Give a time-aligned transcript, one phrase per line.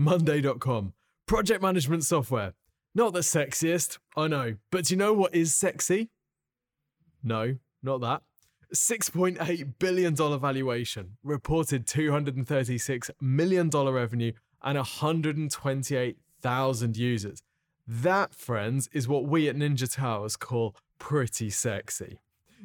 [0.00, 0.94] Monday.com,
[1.26, 2.54] project management software.
[2.94, 6.08] Not the sexiest, I know, but do you know what is sexy?
[7.22, 8.22] No, not that.
[8.74, 14.32] $6.8 billion valuation, reported $236 million revenue,
[14.62, 17.42] and 128,000 users.
[17.86, 22.20] That, friends, is what we at Ninja Towers call pretty sexy.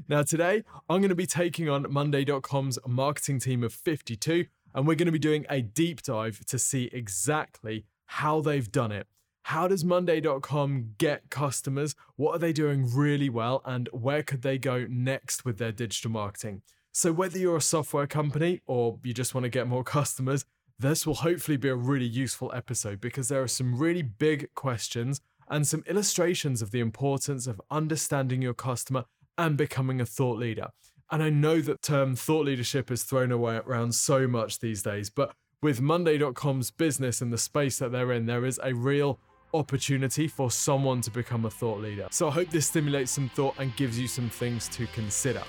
[0.08, 4.46] Now, today, I'm going to be taking on Monday.com's marketing team of 52,
[4.76, 8.92] and we're going to be doing a deep dive to see exactly how they've done
[8.92, 9.08] it.
[9.44, 11.96] How does Monday.com get customers?
[12.18, 13.62] What are they doing really well?
[13.64, 16.62] And where could they go next with their digital marketing?
[16.92, 20.46] So, whether you're a software company or you just want to get more customers,
[20.78, 25.22] this will hopefully be a really useful episode because there are some really big questions
[25.48, 29.06] and some illustrations of the importance of understanding your customer
[29.38, 30.70] and becoming a thought leader.
[31.12, 35.12] And I know that term thought leadership is thrown away around so much these days,
[35.12, 39.20] but with Monday.com's business and the space that they're in, there is a real
[39.54, 42.08] opportunity for someone to become a thought leader.
[42.10, 45.44] So I hope this stimulates some thought and gives you some things to consider.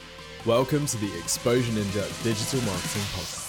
[0.45, 3.46] Welcome to the Exposure Ninja Digital Marketing Podcast.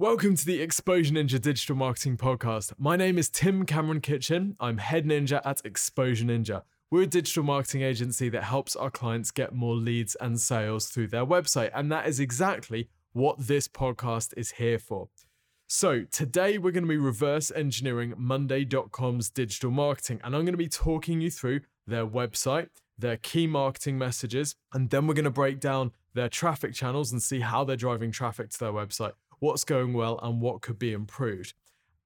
[0.00, 2.72] Welcome to the Exposure Ninja Digital Marketing Podcast.
[2.78, 4.56] My name is Tim Cameron Kitchen.
[4.58, 6.62] I'm head ninja at Exposure Ninja.
[6.90, 11.08] We're a digital marketing agency that helps our clients get more leads and sales through
[11.08, 11.70] their website.
[11.74, 15.10] And that is exactly what this podcast is here for.
[15.66, 20.22] So, today we're going to be reverse engineering Monday.com's digital marketing.
[20.24, 24.88] And I'm going to be talking you through their website, their key marketing messages, and
[24.88, 28.48] then we're going to break down their traffic channels and see how they're driving traffic
[28.48, 31.54] to their website what's going well, and what could be improved.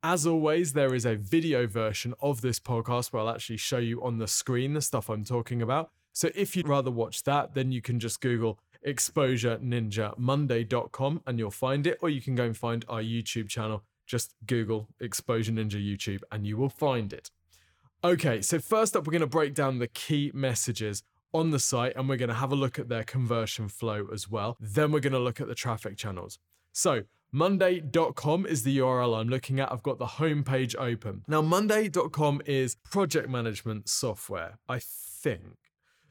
[0.02, 4.02] As always, there is a video version of this podcast where I'll actually show you
[4.02, 5.90] on the screen the stuff I'm talking about.
[6.12, 11.38] So if you'd rather watch that, then you can just Google exposure ninja monday.com and
[11.38, 13.82] you'll find it, or you can go and find our YouTube channel.
[14.06, 17.30] Just Google exposure ninja YouTube and you will find it.
[18.04, 21.02] Okay, so first up, we're going to break down the key messages
[21.32, 24.30] on the site and we're going to have a look at their conversion flow as
[24.30, 24.56] well.
[24.60, 26.38] Then we're going to look at the traffic channels.
[26.72, 29.72] So, Monday.com is the URL I'm looking at.
[29.72, 31.24] I've got the homepage open.
[31.26, 35.56] Now, Monday.com is project management software, I think.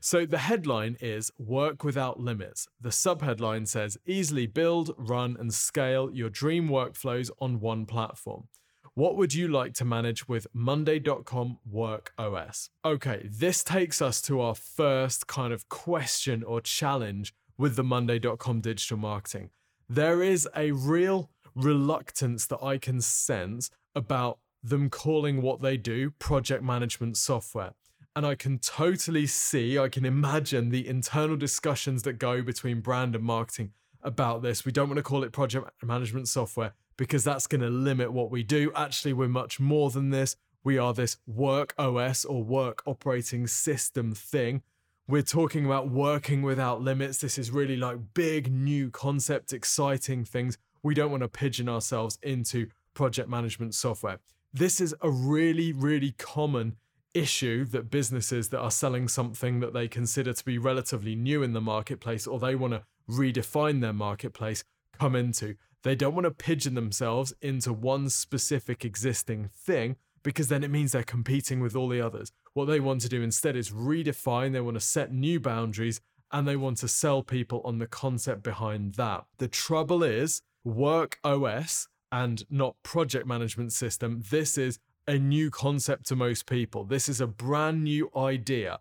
[0.01, 2.67] So the headline is Work Without Limits.
[2.81, 8.49] The subheadline says Easily build, run, and scale your dream workflows on one platform.
[8.93, 12.69] What would you like to manage with Monday.com Work OS?
[12.83, 18.59] Okay, this takes us to our first kind of question or challenge with the Monday.com
[18.59, 19.51] digital marketing
[19.89, 26.11] there is a real reluctance that I can sense about them calling what they do
[26.11, 27.73] project management software.
[28.15, 33.15] And I can totally see, I can imagine the internal discussions that go between brand
[33.15, 33.71] and marketing
[34.01, 34.65] about this.
[34.65, 38.29] We don't want to call it project management software because that's going to limit what
[38.29, 38.71] we do.
[38.75, 40.35] Actually, we're much more than this.
[40.63, 44.61] We are this work OS or work operating system thing
[45.07, 47.19] we're talking about working without limits.
[47.19, 50.57] This is really like big new concept, exciting things.
[50.81, 54.19] We don't want to pigeon ourselves into project management software.
[54.53, 56.77] This is a really, really common
[57.13, 61.53] issue that businesses that are selling something that they consider to be relatively new in
[61.53, 64.63] the marketplace or they want to redefine their marketplace
[64.97, 65.55] come into.
[65.83, 70.93] They don't want to pigeon themselves into one specific existing thing because then it means
[70.93, 72.31] they're competing with all the others.
[72.53, 76.47] What they want to do instead is redefine, they want to set new boundaries, and
[76.47, 79.25] they want to sell people on the concept behind that.
[79.37, 86.05] The trouble is, Work OS and not project management system, this is a new concept
[86.07, 86.83] to most people.
[86.83, 88.79] This is a brand new idea.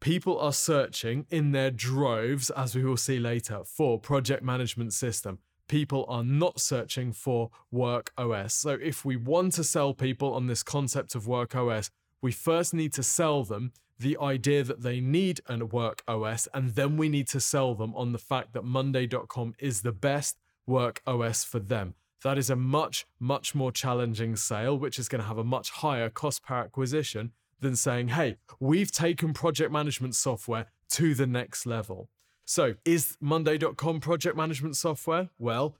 [0.00, 5.38] People are searching in their droves, as we will see later, for project management system
[5.68, 8.54] people are not searching for Work OS.
[8.54, 11.90] So if we want to sell people on this concept of Work OS,
[12.24, 16.70] we first need to sell them the idea that they need a Work OS, and
[16.70, 21.02] then we need to sell them on the fact that Monday.com is the best Work
[21.06, 21.92] OS for them.
[22.22, 25.68] That is a much, much more challenging sale, which is going to have a much
[25.68, 31.66] higher cost per acquisition than saying, hey, we've taken project management software to the next
[31.66, 32.08] level.
[32.46, 35.28] So, is Monday.com project management software?
[35.38, 35.76] Well,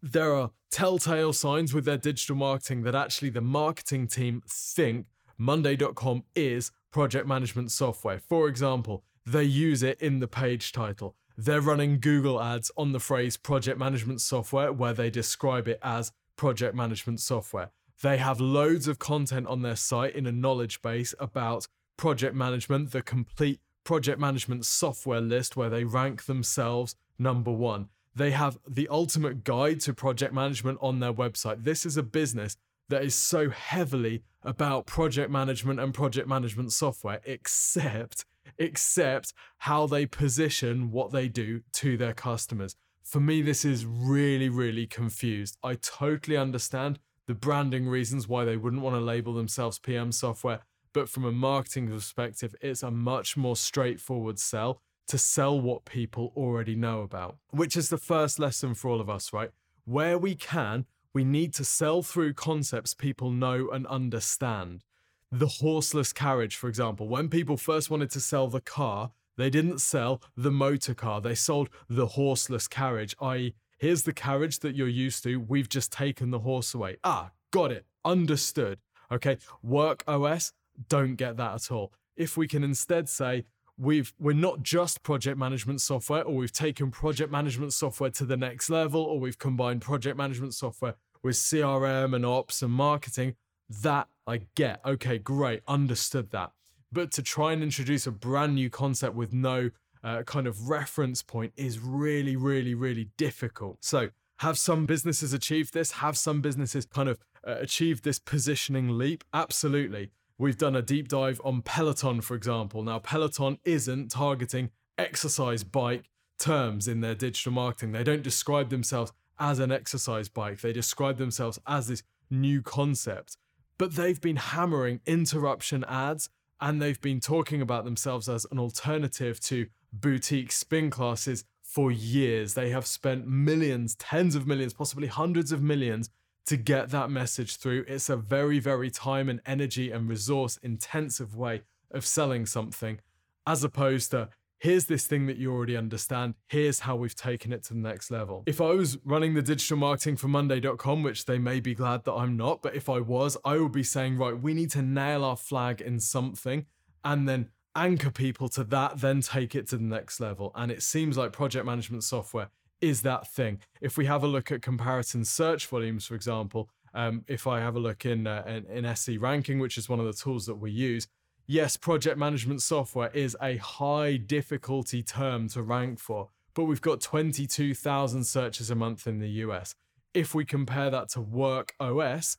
[0.00, 5.06] there are telltale signs with their digital marketing that actually the marketing team think
[5.40, 8.18] Monday.com is project management software.
[8.18, 11.14] For example, they use it in the page title.
[11.40, 16.10] they're running Google ads on the phrase project management software where they describe it as
[16.34, 17.70] project management software.
[18.02, 22.90] They have loads of content on their site in a knowledge base about project management,
[22.90, 27.88] the complete project management software list where they rank themselves number one.
[28.16, 31.62] They have the ultimate guide to project management on their website.
[31.62, 32.56] This is a business
[32.88, 38.24] that is so heavily about project management and project management software, except
[38.56, 42.76] except how they position what they do to their customers.
[43.02, 45.56] For me, this is really, really confused.
[45.62, 50.60] I totally understand the branding reasons why they wouldn't want to label themselves PM software,
[50.92, 56.32] but from a marketing perspective, it's a much more straightforward sell to sell what people
[56.36, 59.50] already know about, which is the first lesson for all of us, right?
[59.84, 60.84] Where we can,
[61.18, 64.84] we need to sell through concepts people know and understand
[65.32, 67.08] the horseless carriage, for example.
[67.08, 71.34] When people first wanted to sell the car, they didn't sell the motor car, they
[71.34, 76.30] sold the horseless carriage, i.e., here's the carriage that you're used to, we've just taken
[76.30, 76.98] the horse away.
[77.02, 78.78] Ah, got it, understood.
[79.10, 80.52] Okay, work OS,
[80.88, 81.92] don't get that at all.
[82.16, 83.44] If we can instead say,
[83.76, 88.36] we've we're not just project management software or we've taken project management software to the
[88.36, 93.34] next level or we've combined project management software with CRM and ops and marketing
[93.82, 94.80] that I get.
[94.84, 96.52] Okay, great, understood that.
[96.90, 99.70] But to try and introduce a brand new concept with no
[100.02, 103.78] uh, kind of reference point is really, really, really difficult.
[103.84, 105.92] So, have some businesses achieved this?
[105.92, 109.24] Have some businesses kind of uh, achieved this positioning leap?
[109.34, 110.10] Absolutely.
[110.38, 112.84] We've done a deep dive on Peloton, for example.
[112.84, 116.04] Now, Peloton isn't targeting exercise bike
[116.38, 117.90] terms in their digital marketing.
[117.90, 123.36] They don't describe themselves as an exercise bike, they describe themselves as this new concept
[123.78, 126.28] but they've been hammering interruption ads
[126.60, 132.54] and they've been talking about themselves as an alternative to boutique spin classes for years.
[132.54, 136.10] They have spent millions, tens of millions, possibly hundreds of millions
[136.46, 137.84] to get that message through.
[137.86, 141.62] It's a very, very time and energy and resource intensive way
[141.92, 142.98] of selling something,
[143.46, 146.34] as opposed to here's this thing that you already understand.
[146.48, 148.42] Here's how we've taken it to the next level.
[148.46, 152.12] If I was running the digital marketing for Monday.com, which they may be glad that
[152.12, 155.24] I'm not, but if I was, I would be saying, right, we need to nail
[155.24, 156.66] our flag in something
[157.04, 160.52] and then anchor people to that, then take it to the next level.
[160.54, 162.50] And it seems like project management software
[162.80, 163.60] is that thing.
[163.80, 167.76] If we have a look at comparison search volumes, for example, um, if I have
[167.76, 170.56] a look in, uh, in, in SE ranking, which is one of the tools that
[170.56, 171.06] we use,
[171.48, 177.00] yes, project management software is a high difficulty term to rank for, but we've got
[177.00, 179.74] 22,000 searches a month in the US.
[180.14, 182.36] If we compare that to Work OS,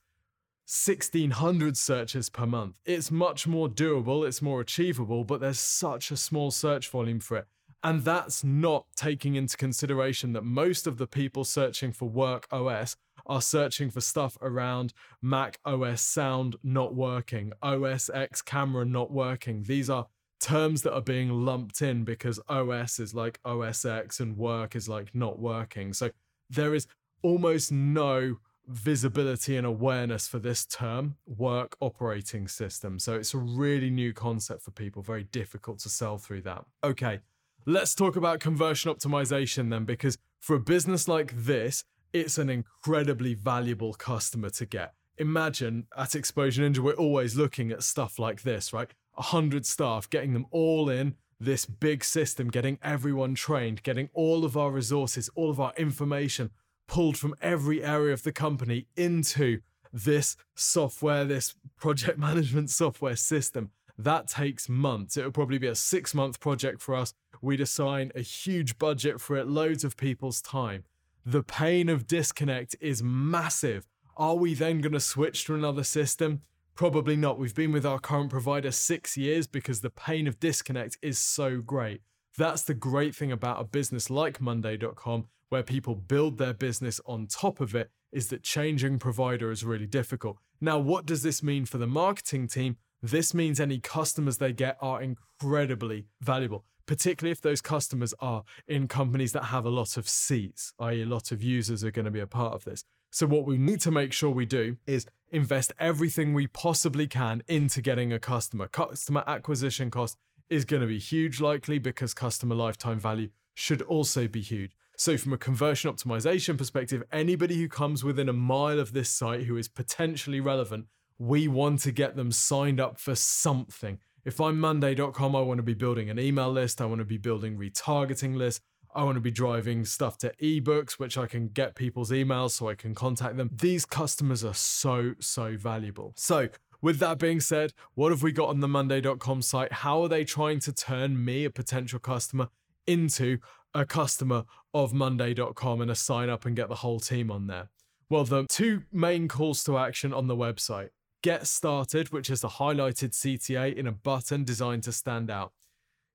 [0.70, 2.80] 1600 searches per month.
[2.86, 7.38] It's much more doable, it's more achievable, but there's such a small search volume for
[7.38, 7.48] it.
[7.84, 12.98] And that's not taking into consideration that most of the people searching for Work OS
[13.26, 19.64] are searching for stuff around Mac OS sound not working, OS X camera not working.
[19.64, 20.08] These are
[20.40, 24.90] terms that are being lumped in because OS is like OS X and work is
[24.90, 25.94] like not working.
[25.94, 26.10] So
[26.50, 26.88] there is
[27.22, 28.38] almost no
[28.68, 33.00] visibility and awareness for this term, work operating system.
[33.00, 36.66] So it's a really new concept for people, very difficult to sell through that.
[36.84, 37.20] Okay,
[37.66, 41.84] let's talk about conversion optimization then, because for a business like this,
[42.14, 44.94] it's an incredibly valuable customer to get.
[45.18, 48.90] Imagine at Exposure Ninja, we're always looking at stuff like this, right?
[49.16, 54.58] 100 staff, getting them all in this big system, getting everyone trained, getting all of
[54.58, 56.52] our resources, all of our information
[56.88, 59.62] pulled from every area of the company into
[59.94, 63.72] this software, this project management software system.
[63.98, 65.18] That takes months.
[65.18, 67.14] It would probably be a six month project for us.
[67.42, 70.84] We'd assign a huge budget for it, loads of people's time
[71.26, 73.86] the pain of disconnect is massive.
[74.18, 76.42] Are we then going to switch to another system?
[76.76, 77.38] Probably not.
[77.38, 81.62] We've been with our current provider six years because the pain of disconnect is so
[81.62, 82.02] great.
[82.38, 87.28] That's the great thing about a business like Monday.com, where people build their business on
[87.28, 90.38] top of it, is that changing provider is really difficult.
[90.60, 92.78] Now, what does this mean for the marketing team?
[93.04, 98.88] This means any customers they get are incredibly valuable particularly if those customers are in
[98.88, 102.10] companies that have a lot of seats, i.e., a lot of users are going to
[102.10, 102.84] be a part of this.
[103.12, 107.44] So, what we need to make sure we do is invest everything we possibly can
[107.48, 108.68] into getting a customer.
[108.68, 110.18] Customer acquisition cost
[110.50, 114.72] is going to be huge, likely because customer lifetime value should also be huge.
[114.98, 119.44] So, from a conversion optimization perspective, anybody who comes within a mile of this site
[119.44, 120.88] who is potentially relevant,
[121.20, 124.00] we want to get them signed up for something.
[124.26, 127.18] If I'm Monday.com, I want to be building an email list, I want to be
[127.18, 128.62] building retargeting lists,
[128.94, 132.68] I want to be driving stuff to ebooks, which I can get people's emails so
[132.68, 133.50] I can contact them.
[133.54, 136.14] These customers are so, so valuable.
[136.18, 136.50] So,
[136.82, 139.72] with that being said, what have we got on the Monday.com site?
[139.72, 142.50] How are they trying to turn me, a potential customer,
[142.88, 143.38] into
[143.74, 147.70] a customer of Monday.com and a sign up and get the whole team on there?
[148.10, 150.90] Well, the two main calls to action on the website
[151.22, 155.52] Get Started, which is a highlighted CTA in a button designed to stand out.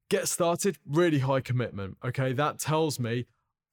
[0.09, 1.99] Get Started, really high commitment.
[2.05, 3.27] Okay, that tells me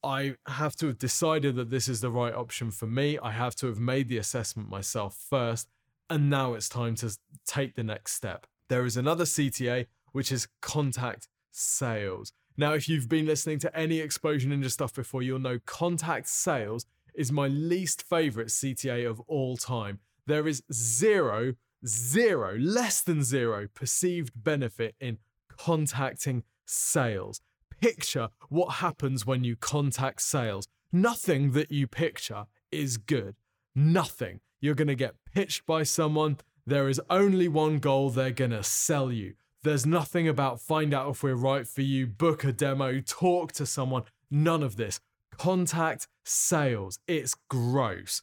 [0.04, 3.18] I have to have decided that this is the right option for me.
[3.20, 5.70] I have to have made the assessment myself first.
[6.10, 8.48] And now it's time to take the next step.
[8.68, 12.34] There is another CTA, which is contact sales.
[12.58, 16.86] Now, if you've been listening to any Exposure Ninja stuff before, you'll know contact sales
[17.14, 20.00] is my least favorite CTA of all time.
[20.28, 21.54] There is zero,
[21.86, 25.18] zero, less than zero perceived benefit in
[25.58, 27.42] contacting sales.
[27.80, 30.68] Picture what happens when you contact sales.
[30.92, 33.36] Nothing that you picture is good.
[33.74, 34.42] Nothing.
[34.60, 36.38] You're going to get pitched by someone.
[36.66, 39.34] There is only one goal they're going to sell you.
[39.64, 43.66] There's nothing about find out if we're right for you, book a demo, talk to
[43.66, 44.04] someone.
[44.30, 45.00] None of this.
[45.38, 47.00] Contact sales.
[47.08, 48.22] It's gross.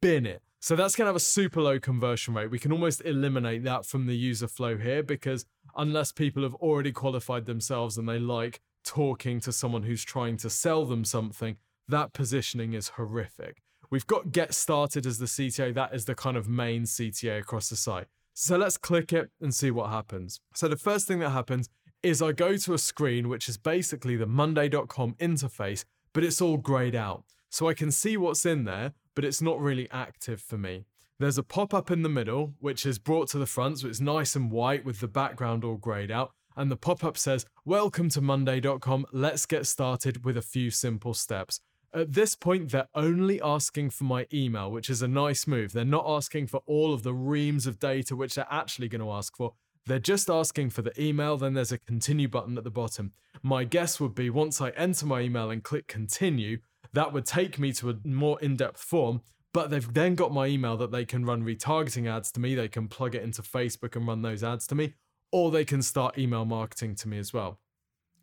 [0.00, 0.42] Bin it.
[0.66, 2.50] So that's going to have a super low conversion rate.
[2.50, 5.46] We can almost eliminate that from the user flow here because
[5.76, 10.50] unless people have already qualified themselves and they like talking to someone who's trying to
[10.50, 13.62] sell them something, that positioning is horrific.
[13.90, 15.72] We've got get started as the CTA.
[15.72, 18.08] That is the kind of main CTA across the site.
[18.34, 20.40] So let's click it and see what happens.
[20.52, 21.68] So the first thing that happens
[22.02, 26.56] is I go to a screen, which is basically the monday.com interface, but it's all
[26.56, 27.22] grayed out.
[27.50, 30.84] So I can see what's in there, but it's not really active for me.
[31.18, 34.00] There's a pop up in the middle, which is brought to the front, so it's
[34.00, 36.32] nice and white with the background all grayed out.
[36.56, 39.06] And the pop up says, Welcome to Monday.com.
[39.12, 41.60] Let's get started with a few simple steps.
[41.94, 45.72] At this point, they're only asking for my email, which is a nice move.
[45.72, 49.10] They're not asking for all of the reams of data, which they're actually going to
[49.10, 49.54] ask for.
[49.86, 53.12] They're just asking for the email, then there's a continue button at the bottom.
[53.42, 56.58] My guess would be once I enter my email and click continue,
[56.92, 59.22] that would take me to a more in depth form.
[59.52, 62.54] But they've then got my email that they can run retargeting ads to me.
[62.54, 64.94] They can plug it into Facebook and run those ads to me,
[65.32, 67.58] or they can start email marketing to me as well.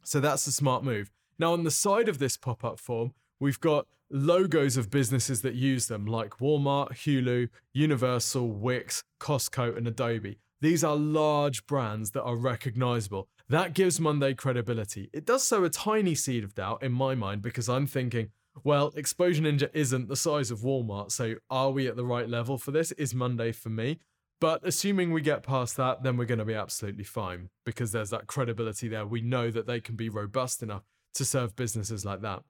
[0.03, 1.12] So that's a smart move.
[1.39, 5.55] Now, on the side of this pop up form, we've got logos of businesses that
[5.55, 10.38] use them, like Walmart, Hulu, Universal, Wix, Costco, and Adobe.
[10.62, 13.27] These are large brands that are recognizable.
[13.50, 15.10] That gives Monday credibility.
[15.12, 18.29] It does sow a tiny seed of doubt in my mind because I'm thinking,
[18.64, 22.58] well, Exposure Ninja isn't the size of Walmart, so are we at the right level
[22.58, 22.92] for this?
[22.94, 24.00] Is Monday for me?
[24.40, 28.10] But assuming we get past that, then we're going to be absolutely fine because there's
[28.10, 29.06] that credibility there.
[29.06, 30.84] We know that they can be robust enough
[31.14, 32.44] to serve businesses like that.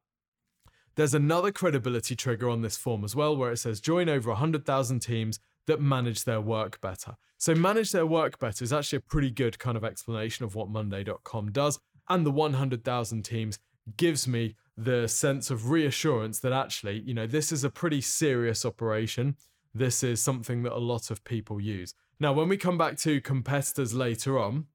[0.96, 5.00] There's another credibility trigger on this form as well, where it says join over 100,000
[5.00, 7.16] teams that manage their work better.
[7.38, 10.70] So, manage their work better is actually a pretty good kind of explanation of what
[10.70, 11.80] Monday.com does.
[12.10, 13.60] And the 100,000 teams
[13.98, 18.66] gives me the sense of reassurance that actually, you know, this is a pretty serious
[18.66, 19.36] operation.
[19.74, 21.94] This is something that a lot of people use.
[22.20, 24.68] Now, when we come back to competitors later on,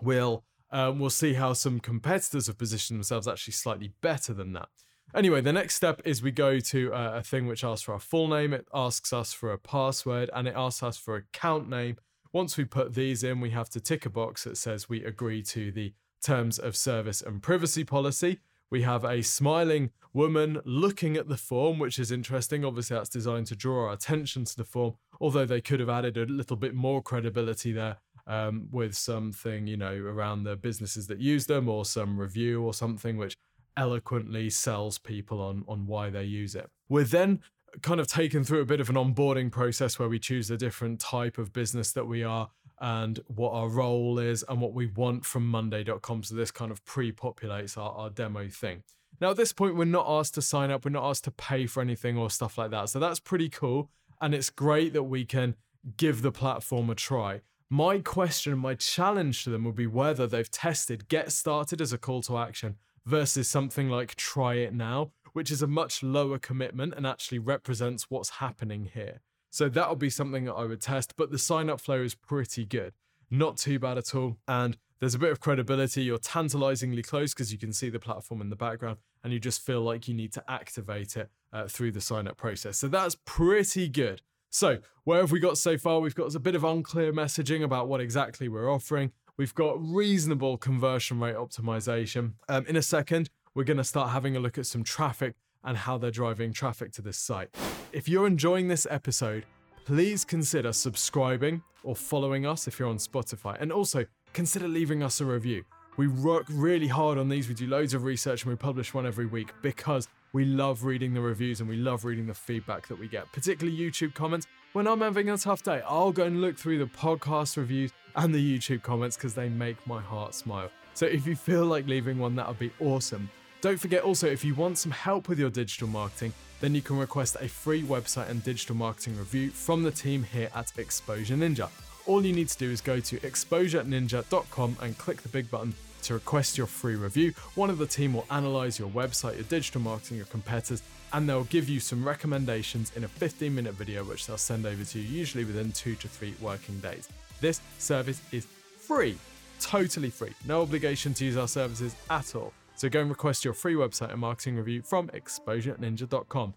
[0.00, 4.68] we'll um, we'll see how some competitors have positioned themselves actually slightly better than that.
[5.14, 7.98] Anyway, the next step is we go to a, a thing which asks for our
[7.98, 11.96] full name, it asks us for a password, and it asks us for account name.
[12.32, 15.42] Once we put these in, we have to tick a box that says we agree
[15.42, 18.40] to the terms of service and privacy policy.
[18.70, 22.64] We have a smiling woman looking at the form, which is interesting.
[22.64, 26.16] Obviously, that's designed to draw our attention to the form, although they could have added
[26.16, 27.96] a little bit more credibility there
[28.26, 32.74] um, with something, you know, around the businesses that use them or some review or
[32.74, 33.36] something which
[33.76, 36.68] eloquently sells people on, on why they use it.
[36.88, 37.40] We're then
[37.82, 41.00] kind of taken through a bit of an onboarding process where we choose a different
[41.00, 45.24] type of business that we are and what our role is and what we want
[45.24, 46.22] from Monday.com.
[46.22, 48.82] So this kind of pre populates our, our demo thing.
[49.20, 51.66] Now, at this point, we're not asked to sign up, we're not asked to pay
[51.66, 52.88] for anything or stuff like that.
[52.88, 53.90] So that's pretty cool.
[54.20, 55.56] And it's great that we can
[55.96, 57.40] give the platform a try.
[57.70, 61.98] My question, my challenge to them would be whether they've tested get started as a
[61.98, 66.94] call to action versus something like try it now, which is a much lower commitment
[66.94, 69.20] and actually represents what's happening here.
[69.50, 72.64] So that'll be something that I would test, but the sign up flow is pretty
[72.64, 72.92] good.
[73.30, 74.38] Not too bad at all.
[74.46, 76.02] And there's a bit of credibility.
[76.02, 79.64] You're tantalizingly close because you can see the platform in the background and you just
[79.64, 82.78] feel like you need to activate it uh, through the sign up process.
[82.78, 84.22] So that's pretty good.
[84.50, 86.00] So, where have we got so far?
[86.00, 89.12] We've got a bit of unclear messaging about what exactly we're offering.
[89.36, 92.32] We've got reasonable conversion rate optimization.
[92.48, 95.34] Um, in a second, we're going to start having a look at some traffic
[95.64, 97.54] and how they're driving traffic to this site.
[97.92, 99.44] If you're enjoying this episode,
[99.84, 103.56] please consider subscribing or following us if you're on Spotify.
[103.60, 105.64] And also consider leaving us a review.
[105.96, 107.48] We work really hard on these.
[107.48, 111.14] We do loads of research and we publish one every week because we love reading
[111.14, 114.46] the reviews and we love reading the feedback that we get, particularly YouTube comments.
[114.74, 118.34] When I'm having a tough day, I'll go and look through the podcast reviews and
[118.34, 120.70] the YouTube comments because they make my heart smile.
[120.94, 123.30] So if you feel like leaving one, that would be awesome.
[123.60, 126.96] Don't forget also, if you want some help with your digital marketing, then you can
[126.96, 131.68] request a free website and digital marketing review from the team here at Exposure Ninja.
[132.06, 136.14] All you need to do is go to exposureninja.com and click the big button to
[136.14, 137.32] request your free review.
[137.56, 140.80] One of the team will analyze your website, your digital marketing, your competitors,
[141.12, 144.84] and they'll give you some recommendations in a 15 minute video, which they'll send over
[144.84, 147.08] to you usually within two to three working days.
[147.40, 148.46] This service is
[148.78, 149.18] free,
[149.58, 152.52] totally free, no obligation to use our services at all.
[152.78, 156.54] So go and request your free website and marketing review from exposureninja.com.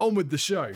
[0.00, 0.72] On with the show.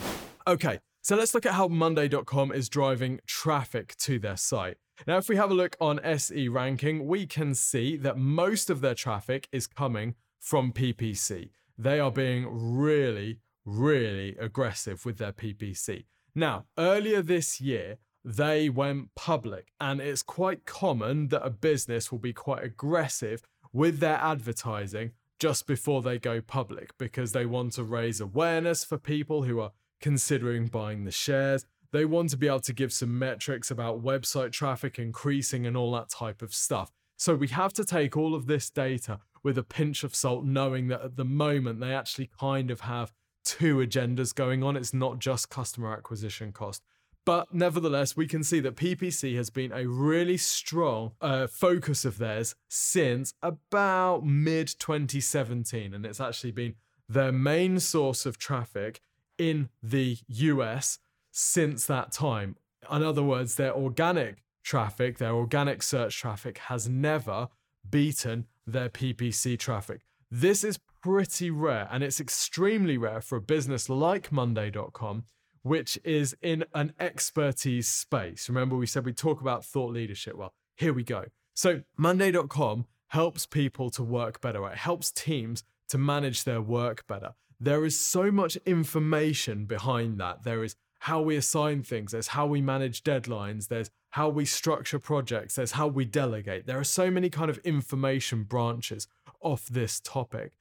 [0.46, 4.76] Okay, so let's look at how Monday.com is driving traffic to their site.
[5.04, 8.80] Now, if we have a look on SE ranking, we can see that most of
[8.80, 11.50] their traffic is coming from PPC.
[11.76, 16.04] They are being really, really aggressive with their PPC.
[16.36, 22.18] Now, earlier this year, they went public, and it's quite common that a business will
[22.18, 27.84] be quite aggressive with their advertising just before they go public because they want to
[27.84, 31.64] raise awareness for people who are considering buying the shares.
[31.90, 35.92] They want to be able to give some metrics about website traffic increasing and all
[35.92, 36.90] that type of stuff.
[37.16, 40.88] So we have to take all of this data with a pinch of salt, knowing
[40.88, 43.12] that at the moment they actually kind of have
[43.44, 44.76] two agendas going on.
[44.76, 46.82] It's not just customer acquisition cost.
[47.28, 52.16] But nevertheless, we can see that PPC has been a really strong uh, focus of
[52.16, 55.92] theirs since about mid 2017.
[55.92, 59.02] And it's actually been their main source of traffic
[59.36, 62.56] in the US since that time.
[62.90, 67.48] In other words, their organic traffic, their organic search traffic has never
[67.90, 70.00] beaten their PPC traffic.
[70.30, 75.24] This is pretty rare, and it's extremely rare for a business like Monday.com,
[75.68, 78.48] which is in an expertise space.
[78.48, 80.34] Remember, we said we talk about thought leadership.
[80.34, 81.26] Well, here we go.
[81.54, 87.34] So, Monday.com helps people to work better, it helps teams to manage their work better.
[87.60, 90.44] There is so much information behind that.
[90.44, 94.98] There is how we assign things, there's how we manage deadlines, there's how we structure
[94.98, 96.66] projects, there's how we delegate.
[96.66, 99.06] There are so many kind of information branches
[99.40, 100.52] off this topic.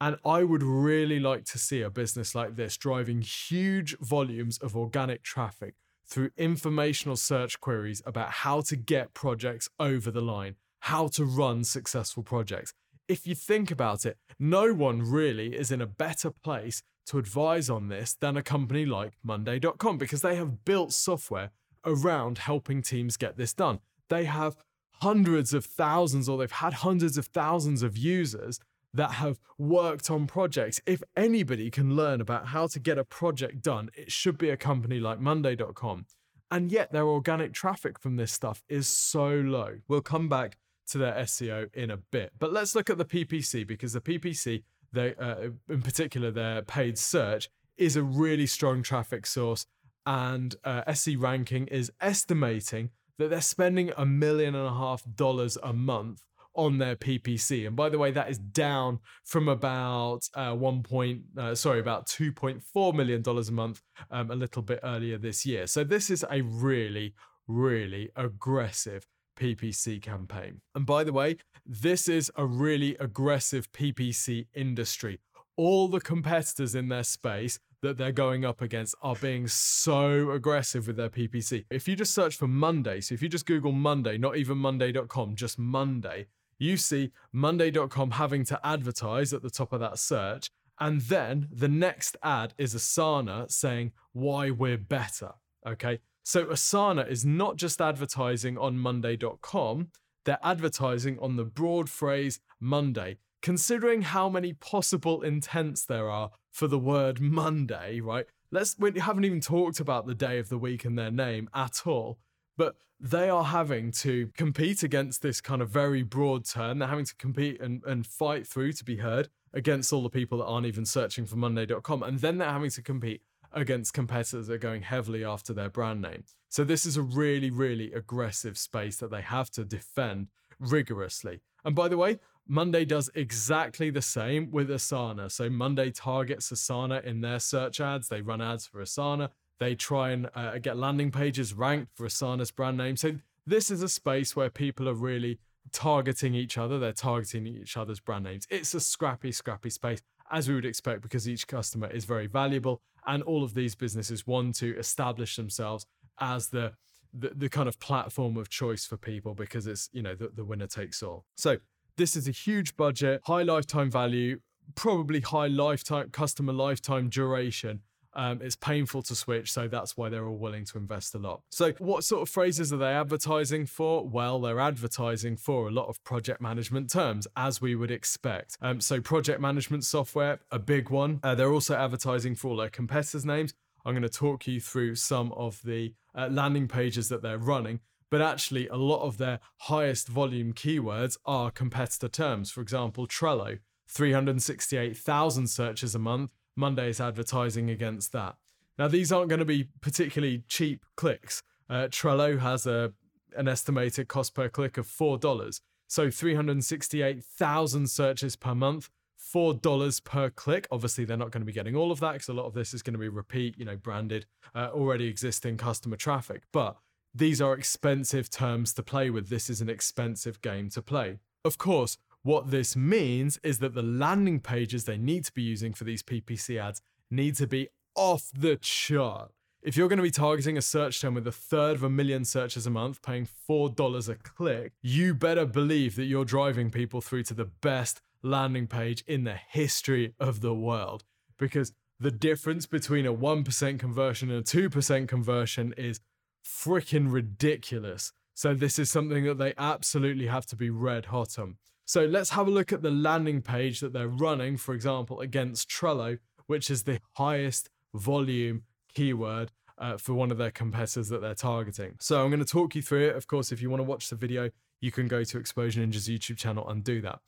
[0.00, 4.76] And I would really like to see a business like this driving huge volumes of
[4.76, 5.74] organic traffic
[6.06, 11.64] through informational search queries about how to get projects over the line, how to run
[11.64, 12.72] successful projects.
[13.08, 17.70] If you think about it, no one really is in a better place to advise
[17.70, 21.50] on this than a company like Monday.com because they have built software
[21.84, 23.78] around helping teams get this done.
[24.10, 24.56] They have
[25.00, 28.58] hundreds of thousands, or they've had hundreds of thousands of users
[28.96, 30.80] that have worked on projects.
[30.86, 34.56] If anybody can learn about how to get a project done, it should be a
[34.56, 36.06] company like Monday.com.
[36.50, 39.78] And yet, their organic traffic from this stuff is so low.
[39.88, 40.56] We'll come back
[40.88, 42.32] to their SEO in a bit.
[42.38, 46.98] But let's look at the PPC because the PPC they, uh, in particular, their paid
[46.98, 49.66] search is a really strong traffic source.
[50.06, 55.58] And uh, SE Ranking is estimating that they're spending a million and a half dollars
[55.62, 56.22] a month
[56.56, 57.66] on their PPC.
[57.66, 62.06] And by the way, that is down from about uh, one point, uh, sorry, about
[62.06, 65.66] two point four million dollars a month um, a little bit earlier this year.
[65.66, 67.14] So this is a really,
[67.46, 69.06] really aggressive
[69.38, 70.60] PPC campaign.
[70.74, 75.20] And by the way, this is a really aggressive PPC industry.
[75.56, 80.86] All the competitors in their space that they're going up against are being so aggressive
[80.86, 81.64] with their PPC.
[81.70, 85.36] If you just search for Monday, so if you just Google Monday, not even Monday.com,
[85.36, 86.26] just Monday,
[86.58, 90.50] you see Monday.com having to advertise at the top of that search.
[90.78, 95.32] And then the next ad is Asana saying why we're better.
[95.66, 96.00] Okay.
[96.22, 99.88] So Asana is not just advertising on Monday.com,
[100.24, 103.18] they're advertising on the broad phrase Monday.
[103.42, 108.26] Considering how many possible intents there are for the word Monday, right?
[108.50, 111.82] Let's we haven't even talked about the day of the week in their name at
[111.86, 112.18] all.
[112.56, 116.78] But they are having to compete against this kind of very broad term.
[116.78, 120.38] They're having to compete and, and fight through to be heard against all the people
[120.38, 122.02] that aren't even searching for Monday.com.
[122.02, 126.02] And then they're having to compete against competitors that are going heavily after their brand
[126.02, 126.24] name.
[126.48, 131.40] So this is a really, really aggressive space that they have to defend rigorously.
[131.64, 135.30] And by the way, Monday does exactly the same with Asana.
[135.30, 138.08] So Monday targets Asana in their search ads.
[138.08, 139.30] They run ads for Asana.
[139.58, 142.96] They try and uh, get landing pages ranked for Asana's brand name.
[142.96, 143.16] So
[143.46, 145.38] this is a space where people are really
[145.72, 146.78] targeting each other.
[146.78, 148.46] They're targeting each other's brand names.
[148.50, 152.80] It's a scrappy, scrappy space, as we would expect, because each customer is very valuable.
[153.06, 155.86] And all of these businesses want to establish themselves
[156.20, 156.72] as the
[157.18, 160.44] the, the kind of platform of choice for people because it's you know the, the
[160.44, 161.24] winner takes all.
[161.36, 161.58] So
[161.96, 164.40] this is a huge budget, high lifetime value,
[164.74, 167.80] probably high lifetime customer lifetime duration.
[168.16, 171.42] Um, it's painful to switch, so that's why they're all willing to invest a lot.
[171.50, 174.06] So, what sort of phrases are they advertising for?
[174.06, 178.56] Well, they're advertising for a lot of project management terms, as we would expect.
[178.60, 181.20] Um, so, project management software, a big one.
[181.22, 183.54] Uh, they're also advertising for all their competitors' names.
[183.84, 187.80] I'm going to talk you through some of the uh, landing pages that they're running
[188.10, 192.50] but actually a lot of their highest volume keywords are competitor terms.
[192.50, 196.30] For example, Trello, 368,000 searches a month.
[196.56, 198.36] Monday is advertising against that.
[198.78, 201.42] Now, these aren't going to be particularly cheap clicks.
[201.68, 202.92] Uh, Trello has a
[203.36, 205.60] an estimated cost per click of $4.
[205.88, 208.88] So 368,000 searches per month,
[209.34, 210.66] $4 per click.
[210.70, 212.74] Obviously, they're not going to be getting all of that because a lot of this
[212.74, 216.42] is going to be repeat, you know, branded, uh, already existing customer traffic.
[216.52, 216.76] But
[217.14, 219.28] these are expensive terms to play with.
[219.28, 221.18] This is an expensive game to play.
[221.44, 225.72] Of course, what this means is that the landing pages they need to be using
[225.72, 229.30] for these PPC ads need to be off the chart.
[229.62, 232.24] If you're going to be targeting a search term with a third of a million
[232.24, 237.22] searches a month, paying $4 a click, you better believe that you're driving people through
[237.24, 241.04] to the best landing page in the history of the world.
[241.38, 246.00] Because the difference between a 1% conversion and a 2% conversion is
[246.44, 248.12] freaking ridiculous.
[248.34, 251.58] So this is something that they absolutely have to be red hot on.
[251.86, 255.70] So let's have a look at the landing page that they're running, for example, against
[255.70, 256.18] Trello,
[256.48, 261.94] which is the highest volume keyword uh, for one of their competitors that they're targeting.
[262.00, 263.16] So I'm going to talk you through it.
[263.16, 266.08] Of course, if you want to watch the video, you can go to Exposure Ninja's
[266.08, 267.20] YouTube channel and do that.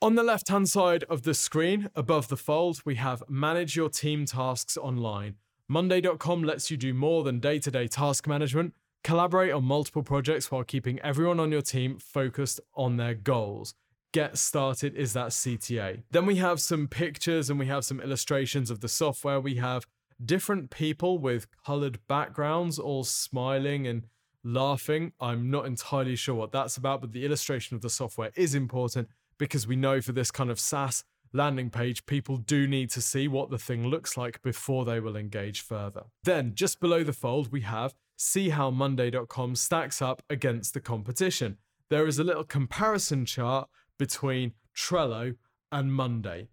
[0.00, 3.90] On the left hand side of the screen, above the fold, we have Manage Your
[3.90, 5.34] Team Tasks Online.
[5.68, 8.74] Monday.com lets you do more than day to day task management.
[9.04, 13.74] Collaborate on multiple projects while keeping everyone on your team focused on their goals.
[14.12, 16.02] Get started is that CTA.
[16.10, 19.40] Then we have some pictures and we have some illustrations of the software.
[19.40, 19.86] We have
[20.24, 24.06] different people with colored backgrounds all smiling and
[24.42, 25.12] laughing.
[25.20, 29.08] I'm not entirely sure what that's about, but the illustration of the software is important
[29.38, 33.28] because we know for this kind of SaaS landing page, people do need to see
[33.28, 36.02] what the thing looks like before they will engage further.
[36.24, 41.56] Then, just below the fold, we have see how Monday.com stacks up against the competition.
[41.88, 43.68] There is a little comparison chart
[44.00, 45.36] between Trello
[45.70, 46.48] and Monday.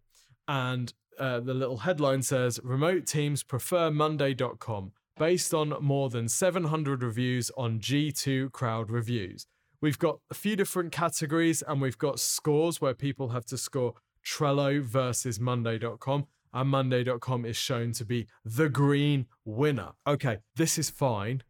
[0.49, 7.01] And uh, the little headline says Remote teams prefer Monday.com based on more than 700
[7.01, 9.47] reviews on G2 Crowd Reviews.
[9.79, 13.93] We've got a few different categories and we've got scores where people have to score
[14.25, 19.91] Trello versus Monday.com, and Monday.com is shown to be the green winner.
[20.05, 21.43] Okay, this is fine,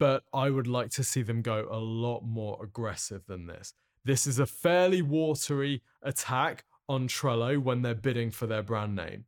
[0.00, 3.74] but I would like to see them go a lot more aggressive than this.
[4.04, 9.26] This is a fairly watery attack on Trello when they're bidding for their brand name.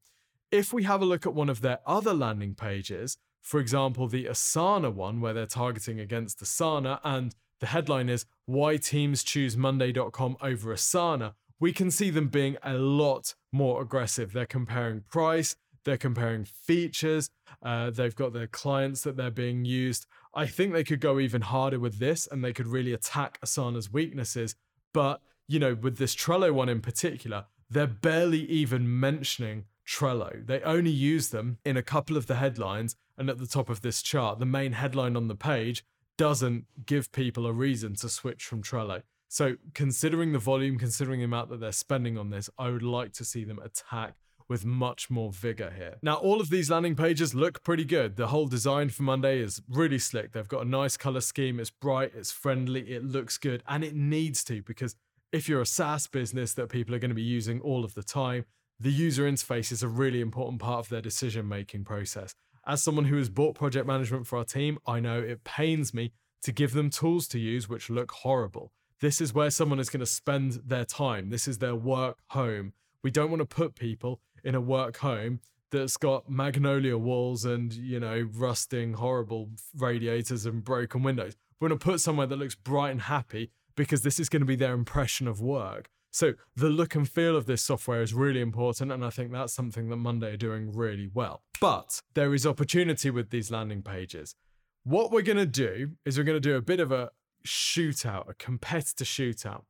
[0.51, 4.25] If we have a look at one of their other landing pages, for example, the
[4.25, 10.37] Asana one, where they're targeting against Asana, and the headline is Why Teams Choose Monday.com
[10.41, 14.33] over Asana, we can see them being a lot more aggressive.
[14.33, 17.31] They're comparing price, they're comparing features,
[17.63, 20.07] uh, they've got their clients that they're being used.
[20.35, 23.93] I think they could go even harder with this and they could really attack Asana's
[23.93, 24.57] weaknesses.
[24.95, 30.47] But, you know, with this Trello one in particular, they're barely even mentioning Trello.
[30.47, 33.83] They only use them in a couple of the headlines and at the top of
[33.83, 34.39] this chart.
[34.39, 35.85] The main headline on the page
[36.17, 39.03] doesn't give people a reason to switch from Trello.
[39.29, 43.13] So, considering the volume, considering the amount that they're spending on this, I would like
[43.15, 44.15] to see them attack
[44.49, 45.97] with much more vigor here.
[46.03, 48.17] Now, all of these landing pages look pretty good.
[48.17, 50.33] The whole design for Monday is really slick.
[50.33, 53.95] They've got a nice color scheme, it's bright, it's friendly, it looks good, and it
[53.95, 54.97] needs to because
[55.33, 58.03] if you're a SaaS business that people are going to be using all of the
[58.03, 58.45] time,
[58.79, 62.35] the user interface is a really important part of their decision making process.
[62.67, 66.13] As someone who has bought project management for our team, I know it pains me
[66.43, 68.73] to give them tools to use which look horrible.
[69.01, 71.31] This is where someone is going to spend their time.
[71.31, 72.73] This is their work home.
[73.03, 77.73] We don't want to put people in a work home that's got magnolia walls and,
[77.73, 81.35] you know, rusting, horrible radiators and broken windows.
[81.59, 84.47] we're going to put somewhere that looks bright and happy because this is going to
[84.47, 85.89] be their impression of work.
[86.13, 89.53] So the look and feel of this software is really important, and I think that's
[89.53, 91.43] something that Monday are doing really well.
[91.61, 94.37] But there is opportunity with these landing pages.
[94.85, 97.11] What we're going to do is we're going to do a bit of a
[97.45, 99.63] shootout, a competitor shootout.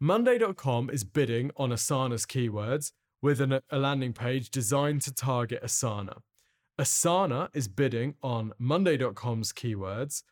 [0.00, 2.90] Monday.com is bidding on Asana's keywords
[3.22, 6.18] with an, a landing page designed to target Asana.
[6.78, 10.24] Asana is bidding on Monday.com's keywords,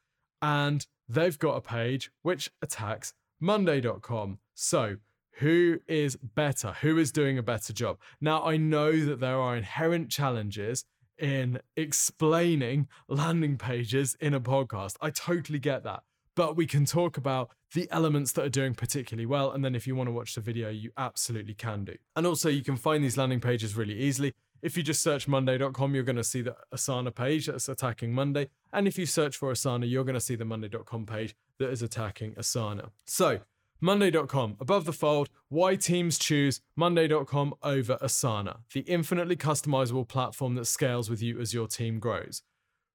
[0.42, 4.38] and they've got a page which attacks Monday.com.
[4.54, 4.96] So
[5.38, 6.74] who is better?
[6.82, 7.98] Who is doing a better job?
[8.20, 10.84] Now, I know that there are inherent challenges
[11.18, 14.96] in explaining landing pages in a podcast.
[15.00, 16.02] I totally get that.
[16.36, 19.52] But we can talk about the elements that are doing particularly well.
[19.52, 21.96] And then if you want to watch the video, you absolutely can do.
[22.16, 24.34] And also, you can find these landing pages really easily.
[24.62, 28.48] If you just search monday.com, you're going to see the Asana page that's attacking Monday.
[28.72, 31.82] And if you search for Asana, you're going to see the monday.com page that is
[31.82, 32.90] attacking Asana.
[33.06, 33.40] So,
[33.80, 34.56] Monday.com.
[34.60, 41.08] Above the fold, why teams choose Monday.com over Asana, the infinitely customizable platform that scales
[41.08, 42.42] with you as your team grows.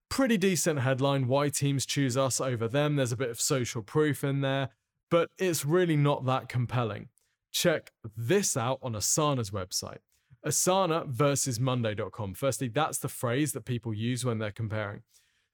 [0.10, 2.96] Pretty decent headline why teams choose us over them.
[2.96, 4.70] There's a bit of social proof in there,
[5.10, 7.10] but it's really not that compelling.
[7.52, 10.00] Check this out on Asana's website.
[10.46, 12.36] Asana versus Monday.com.
[12.36, 15.02] Firstly, that's the phrase that people use when they're comparing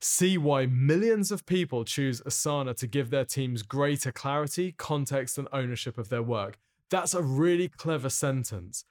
[0.03, 5.47] see why millions of people choose Asana to give their teams greater clarity, context, and
[5.53, 6.57] ownership of their work.
[6.89, 8.83] That's a really clever sentence.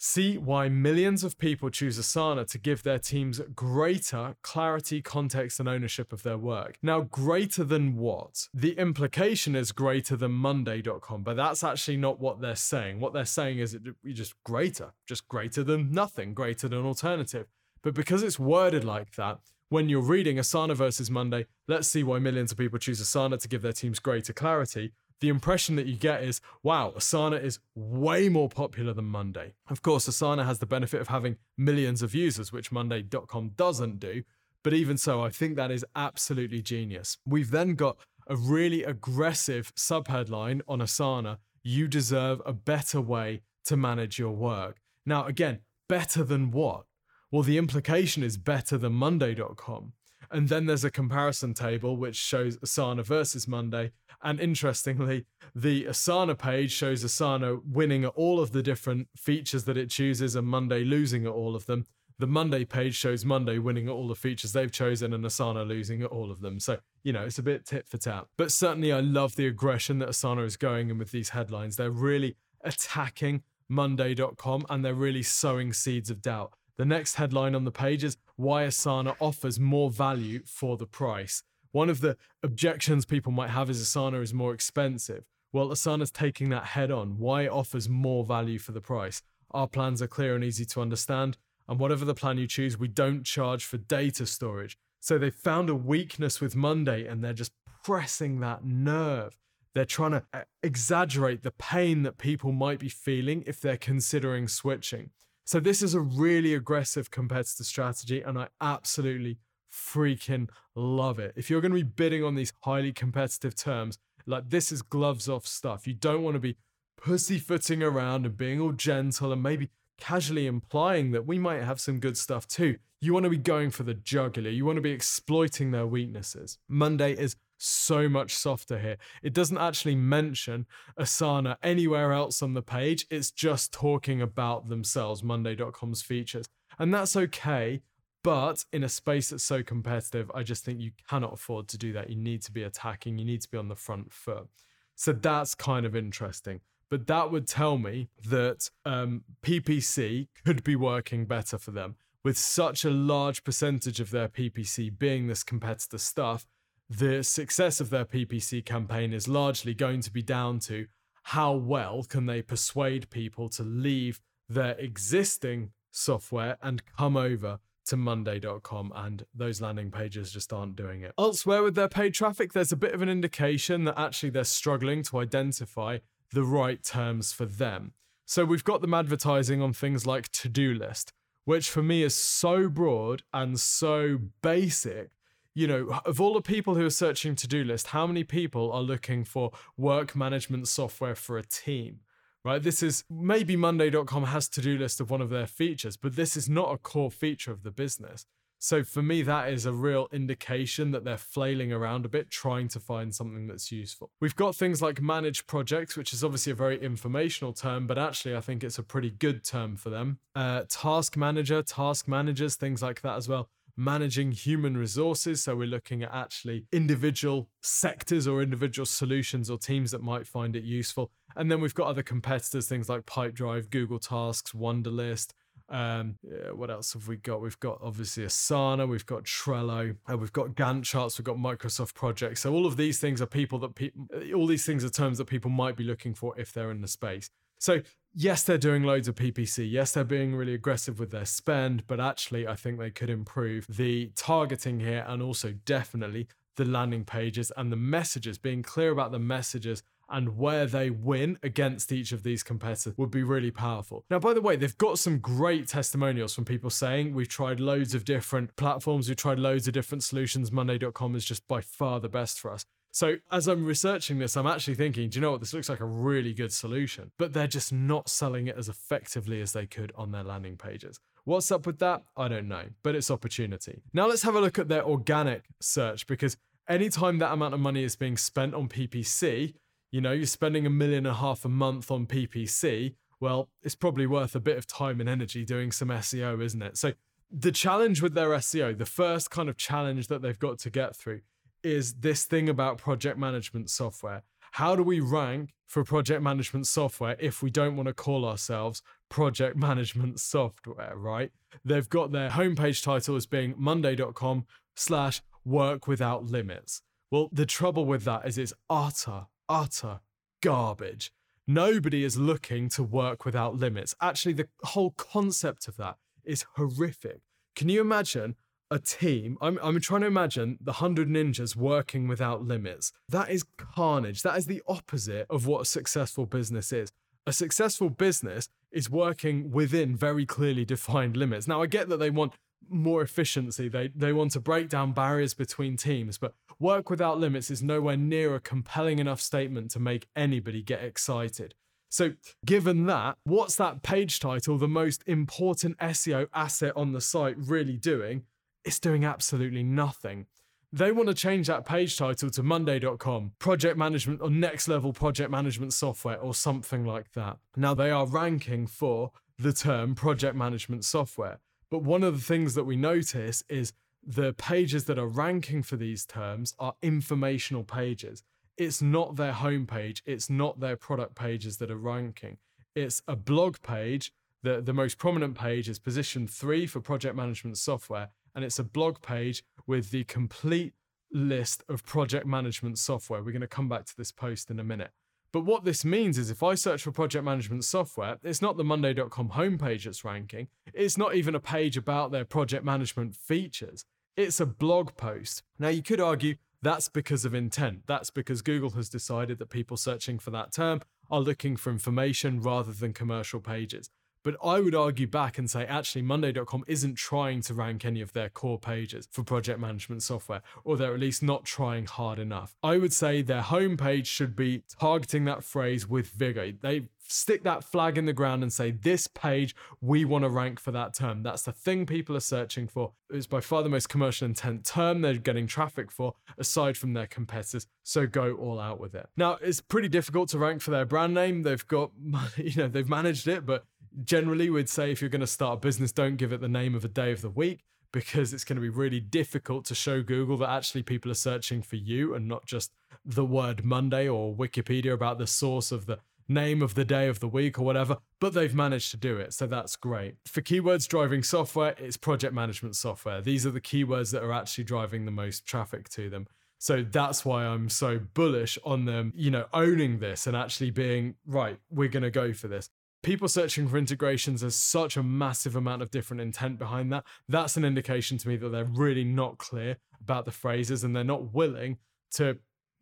[0.00, 5.68] See why millions of people choose Asana to give their teams greater clarity, context, and
[5.68, 6.78] ownership of their work.
[6.80, 8.46] Now, greater than what?
[8.54, 13.00] The implication is greater than Monday.com, but that's actually not what they're saying.
[13.00, 17.48] What they're saying is just greater, just greater than nothing, greater than alternative.
[17.82, 22.20] But because it's worded like that, when you're reading Asana versus Monday, let's see why
[22.20, 24.92] millions of people choose Asana to give their teams greater clarity.
[25.20, 29.54] The impression that you get is, wow, Asana is way more popular than Monday.
[29.68, 34.22] Of course, Asana has the benefit of having millions of users, which Monday.com doesn't do.
[34.62, 37.18] But even so, I think that is absolutely genius.
[37.26, 37.96] We've then got
[38.28, 44.80] a really aggressive subheadline on Asana You deserve a better way to manage your work.
[45.04, 46.84] Now, again, better than what?
[47.30, 49.92] Well, the implication is better than Monday.com.
[50.30, 53.92] And then there's a comparison table which shows Asana versus Monday.
[54.22, 59.76] And interestingly, the Asana page shows Asana winning at all of the different features that
[59.76, 61.86] it chooses and Monday losing at all of them.
[62.18, 66.02] The Monday page shows Monday winning at all the features they've chosen and Asana losing
[66.02, 66.58] at all of them.
[66.58, 68.26] So, you know, it's a bit tit for tat.
[68.36, 71.76] But certainly, I love the aggression that Asana is going in with these headlines.
[71.76, 76.54] They're really attacking Monday.com and they're really sowing seeds of doubt.
[76.76, 81.42] The next headline on the page is why Asana offers more value for the price.
[81.72, 85.24] One of the objections people might have is Asana is more expensive.
[85.52, 87.18] Well, Asana's taking that head on.
[87.18, 89.22] Why it offers more value for the price?
[89.50, 91.36] Our plans are clear and easy to understand.
[91.66, 94.78] And whatever the plan you choose, we don't charge for data storage.
[95.00, 99.36] So they found a weakness with Monday and they're just pressing that nerve.
[99.74, 104.46] They're trying to uh, exaggerate the pain that people might be feeling if they're considering
[104.46, 105.10] switching.
[105.48, 109.38] So this is a really aggressive competitor strategy, and I absolutely
[109.72, 111.32] freaking love it.
[111.36, 115.26] If you're going to be bidding on these highly competitive terms, like this is gloves
[115.26, 115.86] off stuff.
[115.86, 116.58] You don't want to be
[116.98, 121.98] pussyfooting around and being all gentle and maybe casually implying that we might have some
[121.98, 122.76] good stuff too.
[123.00, 124.50] You want to be going for the jugular.
[124.50, 126.58] You want to be exploiting their weaknesses.
[126.68, 128.96] Monday is so much softer here.
[129.22, 130.66] It doesn't actually mention
[130.98, 133.06] Asana anywhere else on the page.
[133.10, 136.46] It's just talking about themselves, Monday.com's features.
[136.78, 137.82] And that's okay.
[138.22, 141.92] But in a space that's so competitive, I just think you cannot afford to do
[141.92, 142.10] that.
[142.10, 144.48] You need to be attacking, you need to be on the front foot.
[144.94, 146.60] So that's kind of interesting.
[146.90, 151.96] But that would tell me that um, PPC could be working better for them.
[152.24, 156.46] With such a large percentage of their PPC being this competitor stuff,
[156.88, 160.86] the success of their PPC campaign is largely going to be down to
[161.24, 167.96] how well can they persuade people to leave their existing software and come over to
[167.96, 171.12] monday.com and those landing pages just aren't doing it.
[171.18, 175.02] Elsewhere with their paid traffic, there's a bit of an indication that actually they're struggling
[175.02, 175.98] to identify
[176.32, 177.92] the right terms for them.
[178.26, 181.12] So we've got them advertising on things like to-do list,
[181.44, 185.10] which for me is so broad and so basic
[185.58, 188.70] you know, of all the people who are searching to do list, how many people
[188.70, 191.98] are looking for work management software for a team?
[192.44, 192.62] Right?
[192.62, 196.36] This is maybe Monday.com has to do list of one of their features, but this
[196.36, 198.24] is not a core feature of the business.
[198.60, 202.68] So for me, that is a real indication that they're flailing around a bit, trying
[202.68, 204.10] to find something that's useful.
[204.20, 208.36] We've got things like managed projects, which is obviously a very informational term, but actually
[208.36, 210.20] I think it's a pretty good term for them.
[210.36, 215.44] Uh, task manager, task managers, things like that as well managing human resources.
[215.44, 220.56] So we're looking at actually individual sectors or individual solutions or teams that might find
[220.56, 221.10] it useful.
[221.36, 225.32] And then we've got other competitors, things like Pipedrive, Google Tasks, Wunderlist.
[225.70, 227.40] Um, yeah, what else have we got?
[227.40, 231.94] We've got obviously Asana, we've got Trello, uh, we've got Gantt charts, we've got Microsoft
[231.94, 232.40] projects.
[232.40, 235.26] So all of these things are people that people, all these things are terms that
[235.26, 237.30] people might be looking for if they're in the space.
[237.58, 237.80] So
[238.14, 239.70] yes, they're doing loads of PPC.
[239.70, 243.66] Yes, they're being really aggressive with their spend, but actually, I think they could improve
[243.68, 249.12] the targeting here and also definitely the landing pages and the messages, being clear about
[249.12, 254.04] the messages and where they win against each of these competitors would be really powerful.
[254.10, 257.94] Now, by the way, they've got some great testimonials from people saying we've tried loads
[257.94, 260.50] of different platforms, we've tried loads of different solutions.
[260.50, 262.64] Monday.com is just by far the best for us.
[262.90, 265.40] So as I'm researching this, I'm actually thinking, do you know what?
[265.40, 269.40] This looks like a really good solution, but they're just not selling it as effectively
[269.40, 270.98] as they could on their landing pages.
[271.24, 272.04] What's up with that?
[272.16, 273.82] I don't know, but it's opportunity.
[273.92, 276.36] Now let's have a look at their organic search because
[276.68, 279.54] anytime that amount of money is being spent on PPC,
[279.90, 283.74] you know, you're spending a million and a half a month on PPC, well, it's
[283.74, 286.76] probably worth a bit of time and energy doing some SEO, isn't it?
[286.76, 286.92] So
[287.30, 290.96] the challenge with their SEO, the first kind of challenge that they've got to get
[290.96, 291.20] through
[291.62, 294.22] is this thing about project management software.
[294.52, 298.82] How do we rank for project management software if we don't want to call ourselves
[299.08, 301.30] project management software, right?
[301.64, 306.82] They've got their homepage title as being monday.com slash work without limits.
[307.10, 310.00] Well, the trouble with that is it's utter, utter
[310.42, 311.12] garbage.
[311.46, 313.94] Nobody is looking to work without limits.
[314.02, 317.20] Actually, the whole concept of that is horrific.
[317.56, 318.36] Can you imagine
[318.70, 319.38] a team.
[319.40, 322.92] I'm, I'm trying to imagine the 100 ninjas working without limits.
[323.08, 324.22] That is carnage.
[324.22, 326.90] That is the opposite of what a successful business is.
[327.26, 331.48] A successful business is working within very clearly defined limits.
[331.48, 332.34] Now, I get that they want
[332.70, 337.50] more efficiency, they, they want to break down barriers between teams, but work without limits
[337.50, 341.54] is nowhere near a compelling enough statement to make anybody get excited.
[341.90, 342.12] So,
[342.44, 347.76] given that, what's that page title, the most important SEO asset on the site, really
[347.78, 348.24] doing?
[348.68, 350.26] It's doing absolutely nothing.
[350.70, 355.30] They want to change that page title to Monday.com, project management or next level project
[355.30, 357.38] management software or something like that.
[357.56, 361.38] Now, they are ranking for the term project management software.
[361.70, 363.72] But one of the things that we notice is
[364.06, 368.22] the pages that are ranking for these terms are informational pages.
[368.58, 372.36] It's not their homepage, it's not their product pages that are ranking.
[372.74, 374.12] It's a blog page.
[374.42, 378.62] The, the most prominent page is position three for project management software and it's a
[378.62, 380.72] blog page with the complete
[381.10, 383.20] list of project management software.
[383.20, 384.92] We're going to come back to this post in a minute.
[385.32, 388.62] But what this means is if I search for project management software, it's not the
[388.62, 390.46] Monday.com homepage that's ranking.
[390.72, 393.84] It's not even a page about their project management features.
[394.16, 395.42] It's a blog post.
[395.58, 397.88] Now, you could argue that's because of intent.
[397.88, 402.40] That's because Google has decided that people searching for that term are looking for information
[402.40, 403.90] rather than commercial pages.
[404.22, 408.12] But I would argue back and say actually Monday.com isn't trying to rank any of
[408.12, 412.54] their core pages for project management software, or they're at least not trying hard enough.
[412.62, 416.52] I would say their homepage should be targeting that phrase with vigor.
[416.60, 420.60] They stick that flag in the ground and say, This page, we want to rank
[420.60, 421.22] for that term.
[421.22, 422.92] That's the thing people are searching for.
[423.10, 427.06] It's by far the most commercial intent term they're getting traffic for, aside from their
[427.06, 427.66] competitors.
[427.82, 429.08] So go all out with it.
[429.16, 431.42] Now, it's pretty difficult to rank for their brand name.
[431.42, 431.90] They've got,
[432.36, 433.64] you know, they've managed it, but
[434.04, 436.74] generally we'd say if you're going to start a business, don't give it the name
[436.74, 440.02] of a day of the week because it's going to be really difficult to show
[440.02, 442.72] Google that actually people are searching for you and not just
[443.04, 445.98] the word Monday or Wikipedia about the source of the
[446.28, 449.32] name of the day of the week or whatever, but they've managed to do it.
[449.32, 450.16] So that's great.
[450.26, 453.22] For keywords driving software, it's project management software.
[453.22, 456.26] These are the keywords that are actually driving the most traffic to them.
[456.58, 461.14] So that's why I'm so bullish on them, you know, owning this and actually being
[461.24, 462.68] right, we're going to go for this
[463.02, 467.56] people searching for integrations there's such a massive amount of different intent behind that that's
[467.56, 471.32] an indication to me that they're really not clear about the phrases and they're not
[471.32, 471.78] willing
[472.10, 472.38] to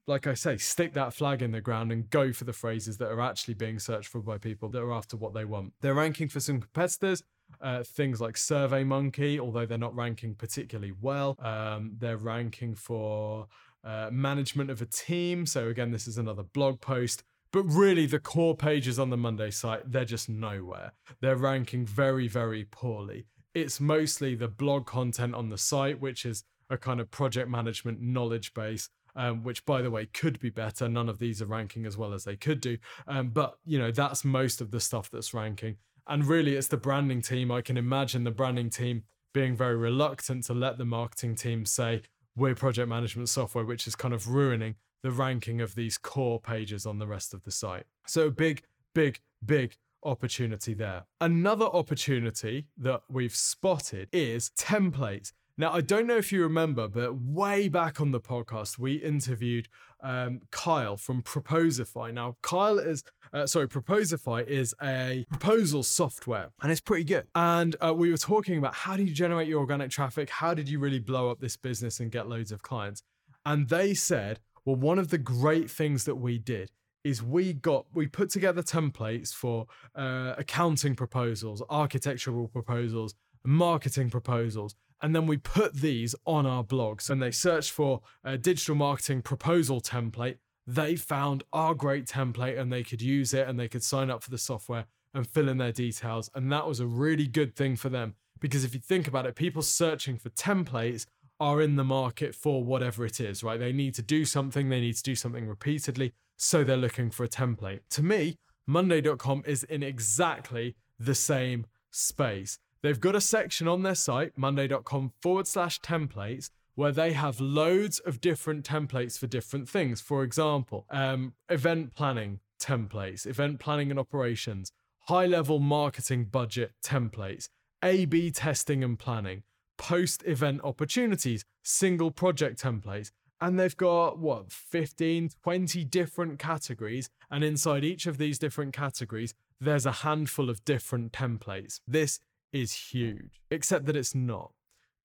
[0.07, 3.11] like i say stick that flag in the ground and go for the phrases that
[3.11, 6.29] are actually being searched for by people that are after what they want they're ranking
[6.29, 7.23] for some competitors
[7.61, 13.47] uh, things like SurveyMonkey, although they're not ranking particularly well, um, they're ranking for
[13.85, 15.47] uh, management of a team.
[15.47, 17.23] So, again, this is another blog post.
[17.57, 20.93] But really, the core pages on the Monday site, they're just nowhere.
[21.23, 23.25] They're ranking very, very poorly.
[23.55, 28.03] It's mostly the blog content on the site, which is a kind of project management
[28.03, 28.91] knowledge base.
[29.15, 30.87] Um, which by the way could be better.
[30.87, 32.77] None of these are ranking as well as they could do.
[33.09, 35.77] Um, but you know, that's most of the stuff that's ranking.
[36.07, 37.51] And really it's the branding team.
[37.51, 42.03] I can imagine the branding team being very reluctant to let the marketing team say,
[42.37, 44.75] we're project management software, which is kind of ruining
[45.07, 47.85] the ranking of these core pages on the rest of the site.
[48.09, 51.05] So big, big, big opportunity there.
[51.21, 55.33] Another opportunity that we've spotted is templates.
[55.57, 59.69] Now, I don't know if you remember, but way back on the podcast, we interviewed
[60.03, 62.13] um, Kyle from Proposify.
[62.13, 67.29] Now, Kyle is, uh, sorry, Proposify is a proposal software and it's pretty good.
[67.37, 70.31] And uh, we were talking about how do you generate your organic traffic?
[70.31, 73.05] How did you really blow up this business and get loads of clients?
[73.47, 76.71] And they said, well, one of the great things that we did
[77.05, 83.15] is we got we put together templates for uh, accounting proposals, architectural proposals,
[83.45, 87.09] marketing proposals, and then we put these on our blogs.
[87.09, 90.39] And they searched for a digital marketing proposal template.
[90.67, 94.25] They found our great template and they could use it and they could sign up
[94.25, 96.29] for the software and fill in their details.
[96.35, 99.37] And that was a really good thing for them because if you think about it,
[99.37, 101.07] people searching for templates
[101.39, 103.59] are in the market for whatever it is, right?
[103.59, 107.25] They need to do something, they need to do something repeatedly, so they're looking for
[107.25, 107.81] a template.
[107.91, 112.59] To me, Monday.com is in exactly the same space.
[112.83, 117.99] They've got a section on their site, monday.com forward slash templates, where they have loads
[118.01, 120.01] of different templates for different things.
[120.01, 124.73] For example, um, event planning templates, event planning and operations,
[125.09, 127.49] high level marketing budget templates,
[127.83, 129.43] A B testing and planning,
[129.77, 133.11] post event opportunities, single project templates.
[133.41, 137.11] And they've got what, 15, 20 different categories.
[137.31, 141.81] And inside each of these different categories, there's a handful of different templates.
[141.87, 142.19] This
[142.53, 144.53] is huge, except that it's not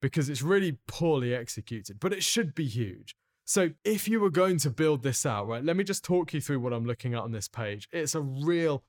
[0.02, 3.16] because it's really poorly executed, but it should be huge.
[3.46, 6.42] So if you were going to build this out, right, let me just talk you
[6.42, 7.88] through what I'm looking at on this page.
[7.92, 8.84] It's a real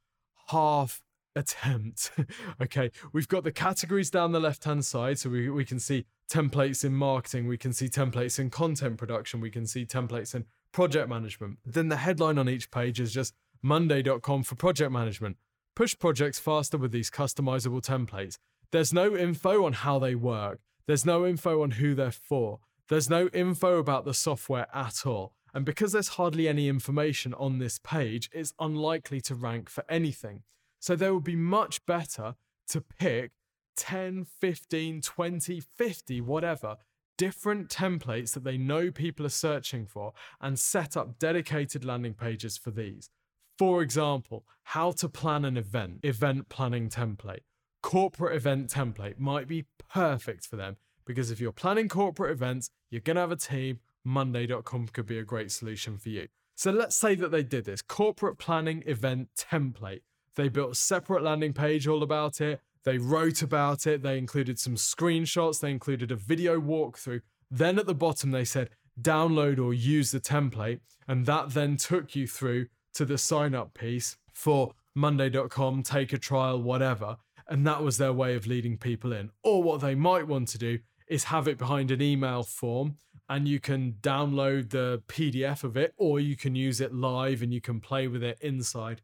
[0.48, 1.02] half
[1.36, 2.12] attempt.
[2.62, 5.18] okay, we've got the categories down the left hand side.
[5.18, 9.40] So we, we can see templates in marketing, we can see templates in content production,
[9.40, 11.58] we can see templates in project management.
[11.64, 15.36] Then the headline on each page is just monday.com for project management.
[15.74, 18.38] Push projects faster with these customizable templates.
[18.70, 20.60] There's no info on how they work.
[20.86, 22.60] There's no info on who they're for.
[22.88, 25.32] There's no info about the software at all.
[25.54, 30.42] And because there's hardly any information on this page, it's unlikely to rank for anything.
[30.82, 32.34] So they would be much better
[32.70, 33.30] to pick
[33.76, 36.76] 10, 15, 20, 50, whatever
[37.16, 42.58] different templates that they know people are searching for and set up dedicated landing pages
[42.58, 43.10] for these.
[43.56, 47.44] For example, how to plan an event, event planning template.
[47.80, 53.00] Corporate event template might be perfect for them because if you're planning corporate events, you're
[53.00, 53.78] going to have a team.
[54.04, 56.26] Monday.com could be a great solution for you.
[56.56, 60.00] So let's say that they did this corporate planning event template.
[60.36, 62.60] They built a separate landing page all about it.
[62.84, 64.02] They wrote about it.
[64.02, 65.60] They included some screenshots.
[65.60, 67.20] They included a video walkthrough.
[67.50, 68.70] Then at the bottom, they said,
[69.00, 70.80] download or use the template.
[71.06, 76.18] And that then took you through to the sign up piece for Monday.com, take a
[76.18, 77.16] trial, whatever.
[77.48, 79.30] And that was their way of leading people in.
[79.42, 80.78] Or what they might want to do
[81.08, 82.96] is have it behind an email form
[83.28, 87.52] and you can download the PDF of it or you can use it live and
[87.52, 89.02] you can play with it inside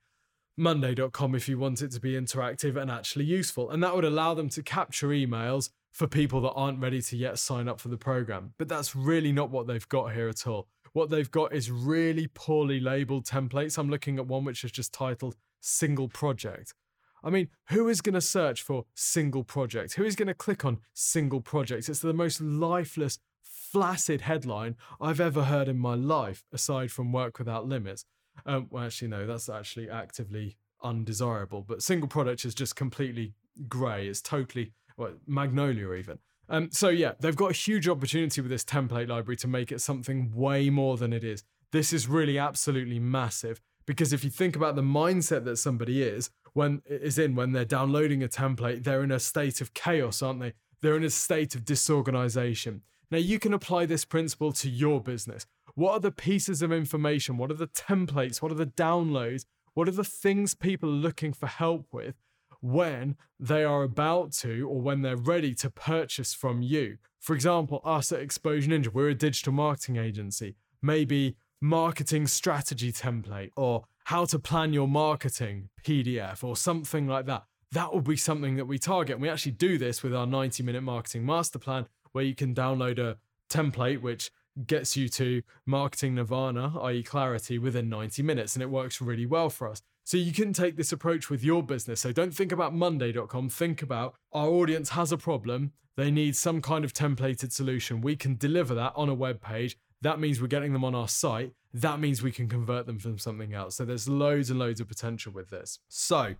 [0.58, 3.70] monday.com if you want it to be interactive and actually useful.
[3.70, 7.38] And that would allow them to capture emails for people that aren't ready to yet
[7.38, 8.54] sign up for the program.
[8.58, 10.68] But that's really not what they've got here at all.
[10.92, 13.78] What they've got is really poorly labeled templates.
[13.78, 16.74] I'm looking at one which is just titled single project.
[17.22, 19.94] I mean, who is going to search for single project?
[19.94, 21.88] Who is going to click on single project?
[21.88, 27.38] It's the most lifeless, flaccid headline I've ever heard in my life, aside from Work
[27.38, 28.04] Without Limits.
[28.46, 31.64] Um, well, actually, no, that's actually actively undesirable.
[31.66, 33.34] But single product is just completely
[33.68, 34.08] grey.
[34.08, 36.18] It's totally well, magnolia even.
[36.48, 39.80] Um, so yeah, they've got a huge opportunity with this template library to make it
[39.80, 41.44] something way more than it is.
[41.72, 46.30] This is really absolutely massive because if you think about the mindset that somebody is
[46.54, 50.40] when is in when they're downloading a template, they're in a state of chaos, aren't
[50.40, 50.54] they?
[50.80, 52.82] They're in a state of disorganization.
[53.10, 55.46] Now you can apply this principle to your business.
[55.78, 57.36] What are the pieces of information?
[57.36, 58.42] What are the templates?
[58.42, 59.44] What are the downloads?
[59.74, 62.16] What are the things people are looking for help with
[62.60, 66.98] when they are about to or when they're ready to purchase from you?
[67.20, 70.56] For example, us at Exposure Ninja, we're a digital marketing agency.
[70.82, 77.44] Maybe marketing strategy template or how to plan your marketing PDF or something like that.
[77.70, 79.14] that will be something that we target.
[79.14, 82.52] And we actually do this with our 90 minute marketing master plan, where you can
[82.52, 83.18] download a
[83.48, 84.32] template which
[84.66, 88.54] gets you to marketing nirvana, i.e., clarity, within 90 minutes.
[88.54, 89.82] And it works really well for us.
[90.04, 92.00] So you can take this approach with your business.
[92.00, 93.50] So don't think about Monday.com.
[93.50, 95.72] Think about our audience has a problem.
[95.96, 98.00] They need some kind of templated solution.
[98.00, 99.76] We can deliver that on a web page.
[100.00, 101.52] That means we're getting them on our site.
[101.74, 103.76] That means we can convert them from something else.
[103.76, 105.80] So there's loads and loads of potential with this.
[105.88, 106.36] So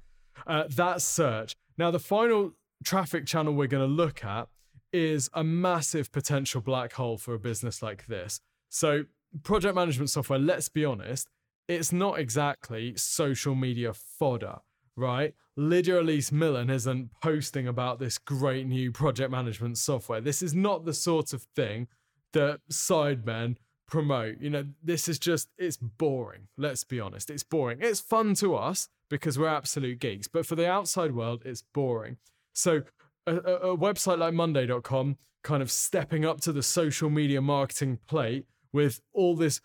[0.47, 1.55] uh, that's search.
[1.77, 2.53] Now, the final
[2.85, 4.49] traffic channel we're going to look at
[4.93, 8.41] is a massive potential black hole for a business like this.
[8.69, 9.05] So,
[9.43, 11.29] project management software, let's be honest,
[11.69, 14.59] it's not exactly social media fodder,
[14.97, 15.35] right?
[15.57, 20.21] Lydia Elise Millen isn't posting about this great new project management software.
[20.21, 21.89] This is not the sort of thing
[22.33, 23.57] that sidemen
[23.89, 24.41] promote.
[24.41, 26.49] You know, this is just, it's boring.
[26.57, 27.29] Let's be honest.
[27.29, 27.79] It's boring.
[27.81, 32.19] It's fun to us because we're absolute geeks, but for the outside world, it's boring.
[32.53, 32.83] So,
[33.27, 38.47] a, a, website like Monday.com kind of stepping up to the social media marketing plate
[38.73, 39.61] with all this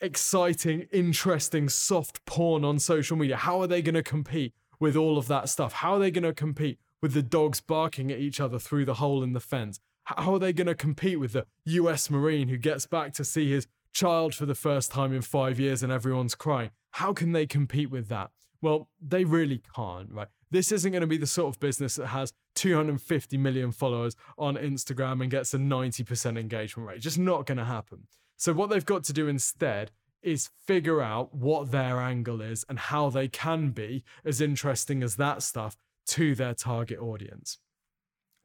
[0.00, 3.36] exciting, interesting, soft porn on social media.
[3.36, 5.74] How are they going to compete with all of that stuff?
[5.74, 8.94] How are they going to compete with the dogs barking at each other through the
[8.94, 9.80] hole in the fence?
[10.04, 13.50] How are they going to compete with the US Marine who gets back to see
[13.50, 16.70] his child for the first time in five years and everyone's crying?
[16.92, 18.30] How can they compete with that?
[18.60, 20.28] Well, they really can't, right?
[20.54, 24.54] This isn't going to be the sort of business that has 250 million followers on
[24.54, 27.00] Instagram and gets a 90% engagement rate.
[27.00, 28.06] Just not going to happen.
[28.36, 29.90] So, what they've got to do instead
[30.22, 35.16] is figure out what their angle is and how they can be as interesting as
[35.16, 35.76] that stuff
[36.06, 37.58] to their target audience.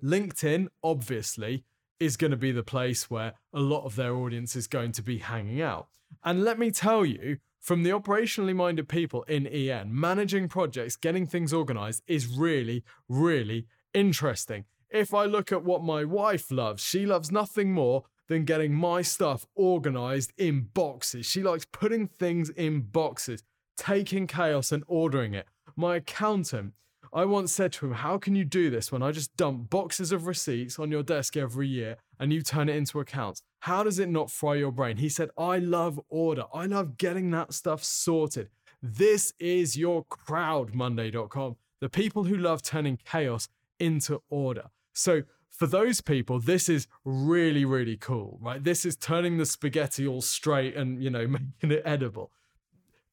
[0.04, 1.64] LinkedIn, obviously,
[2.00, 5.04] is going to be the place where a lot of their audience is going to
[5.04, 5.90] be hanging out.
[6.24, 11.26] And let me tell you, from the operationally minded people in EN, managing projects, getting
[11.26, 14.66] things organized is really, really interesting.
[14.90, 19.02] If I look at what my wife loves, she loves nothing more than getting my
[19.02, 21.26] stuff organized in boxes.
[21.26, 23.44] She likes putting things in boxes,
[23.76, 25.48] taking chaos and ordering it.
[25.76, 26.74] My accountant,
[27.12, 30.12] I once said to him, How can you do this when I just dump boxes
[30.12, 33.42] of receipts on your desk every year and you turn it into accounts?
[33.62, 34.98] How does it not fry your brain?
[34.98, 36.44] He said, I love order.
[36.54, 38.50] I love getting that stuff sorted.
[38.82, 41.58] This is your crowd, Monday.com.
[41.82, 43.50] The people who love turning chaos
[43.80, 44.70] into order.
[44.94, 48.64] So for those people, this is really, really cool, right?
[48.64, 51.28] This is turning the spaghetti all straight and, you know,
[51.62, 52.32] making it edible.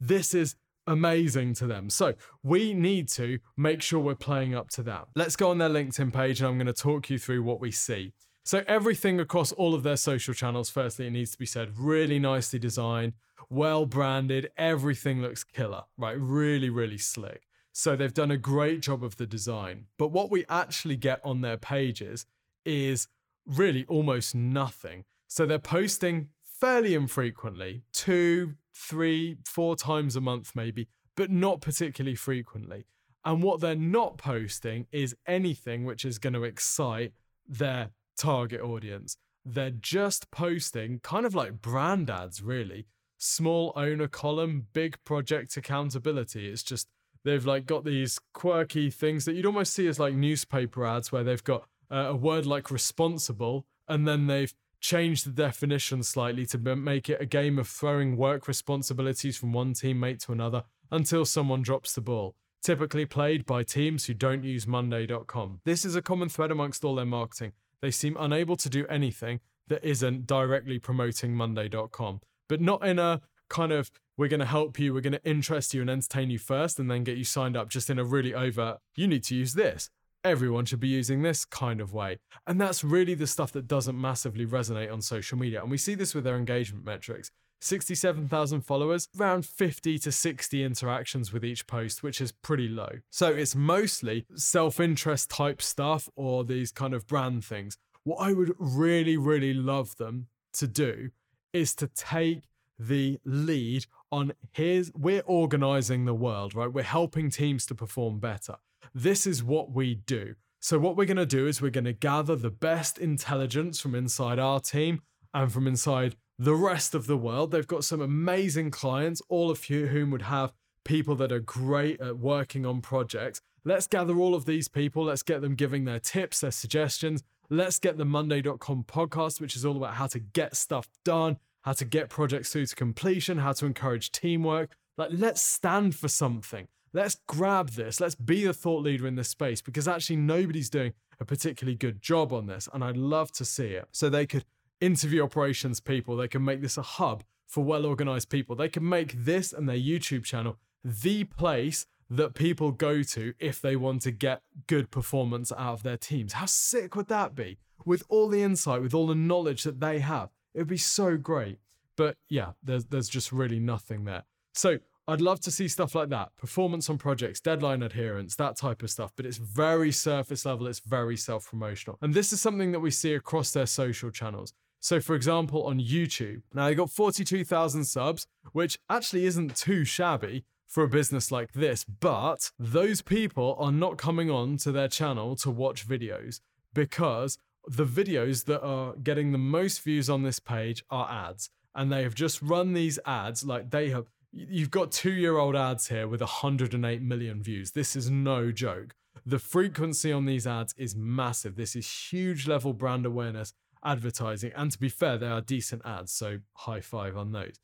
[0.01, 0.55] This is
[0.87, 1.91] amazing to them.
[1.91, 5.09] So we need to make sure we're playing up to that.
[5.15, 7.71] Let's go on their LinkedIn page and I'm going to talk you through what we
[7.71, 8.13] see.
[8.45, 12.21] So everything across all of their social channels, firstly, it needs to be said, really
[12.21, 13.15] nicely designed,
[13.51, 16.17] well branded, everything looks killer, right?
[16.19, 17.43] Really, really slick.
[17.73, 19.87] So they've done a great job of the design.
[19.99, 22.25] But what we actually get on their pages
[22.65, 23.09] is
[23.45, 25.05] really almost nothing.
[25.29, 32.15] So they're posting fairly infrequently, two, three, four times a month maybe, but not particularly
[32.15, 32.87] frequently.
[33.25, 37.13] And what they're not posting is anything which is going to excite
[37.49, 39.17] their target audience.
[39.45, 42.87] They're just posting kind of like brand ads, really.
[43.19, 46.49] Small owner column, big project accountability.
[46.49, 46.89] It's just
[47.25, 51.25] they've like got these quirky things that you'd almost see as like newspaper ads where
[51.25, 54.55] they've got uh, a word like responsible and then they've
[54.87, 59.75] changed the definition slightly to make it a game of throwing work responsibilities from one
[59.75, 60.63] teammate to another
[60.93, 65.97] until someone drops the ball typically played by teams who don't use monday.com this is
[65.97, 70.25] a common thread amongst all their marketing they seem unable to do anything that isn't
[70.25, 75.03] directly promoting monday.com but not in a kind of we're going to help you, we're
[75.03, 77.91] going to interest you and entertain you first, and then get you signed up just
[77.91, 79.91] in a really overt, you need to use this.
[80.27, 82.19] Everyone should be using this kind of way.
[82.49, 85.63] And that's really the stuff that doesn't massively resonate on social media.
[85.63, 87.31] And we see this with their engagement metrics.
[87.61, 92.89] 67,000 followers, around 50 to 60 interactions with each post, which is pretty low.
[93.09, 97.79] So it's mostly self interest type stuff or these kind of brand things.
[98.03, 101.11] What I would really, really love them to do
[101.53, 102.43] is to take
[102.81, 106.73] the lead on here's we're organizing the world, right?
[106.73, 108.57] We're helping teams to perform better.
[108.95, 110.35] This is what we do.
[110.61, 113.95] So what we're going to do is we're going to gather the best intelligence from
[113.95, 117.51] inside our team and from inside the rest of the world.
[117.51, 120.53] They've got some amazing clients, all of whom would have
[120.85, 123.41] people that are great at working on projects.
[123.65, 125.05] Let's gather all of these people.
[125.05, 127.23] Let's get them giving their tips, their suggestions.
[127.51, 131.73] Let's get the Monday.com podcast, which is all about how to get stuff done, how
[131.73, 134.71] to get projects through to completion, how to encourage teamwork.
[134.97, 136.69] Like, let's stand for something.
[136.97, 138.01] Let's grab this.
[138.01, 142.01] Let's be the thought leader in this space because actually nobody's doing a particularly good
[142.01, 142.69] job on this.
[142.73, 143.87] And I'd love to see it.
[143.93, 144.47] So they could
[144.81, 148.57] interview operations people, they can make this a hub for well organized people.
[148.57, 153.61] They can make this and their YouTube channel the place that people go to if
[153.61, 156.35] they want to get good performance out of their teams.
[156.35, 157.59] How sick would that be?
[157.85, 161.17] With all the insight, with all the knowledge that they have, it would be so
[161.17, 161.59] great.
[161.97, 164.25] But yeah, there's there's just really nothing there.
[164.55, 164.79] So
[165.09, 168.91] I'd love to see stuff like that performance on projects, deadline adherence, that type of
[168.91, 169.13] stuff.
[169.17, 171.99] But it's very surface level, it's very self promotional.
[172.03, 174.53] And this is something that we see across their social channels.
[174.81, 180.45] So, for example, on YouTube, now they got 42,000 subs, which actually isn't too shabby
[180.67, 185.37] for a business like this, but those people are not coming on to their channel
[185.37, 186.41] to watch videos
[186.75, 191.51] because the videos that are getting the most views on this page are ads.
[191.75, 194.07] And they have just run these ads like they have.
[194.33, 197.73] You've got two year old ads here with 108 million views.
[197.73, 198.95] This is no joke.
[199.25, 201.57] The frequency on these ads is massive.
[201.57, 203.55] This is huge level brand awareness
[203.85, 204.53] advertising.
[204.55, 206.13] And to be fair, they are decent ads.
[206.13, 207.55] So high five on those.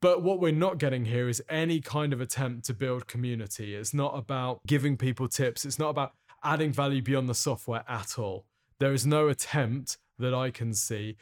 [0.00, 3.74] But what we're not getting here is any kind of attempt to build community.
[3.74, 5.64] It's not about giving people tips.
[5.64, 8.46] It's not about adding value beyond the software at all.
[8.78, 11.16] There is no attempt that I can see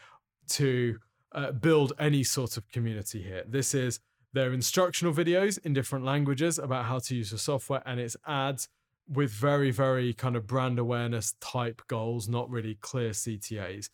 [0.50, 0.98] to
[1.32, 3.44] uh, build any sort of community here.
[3.46, 4.00] This is
[4.38, 8.68] their instructional videos in different languages about how to use the software, and it's ads
[9.08, 13.88] with very, very kind of brand awareness type goals, not really clear CTAs.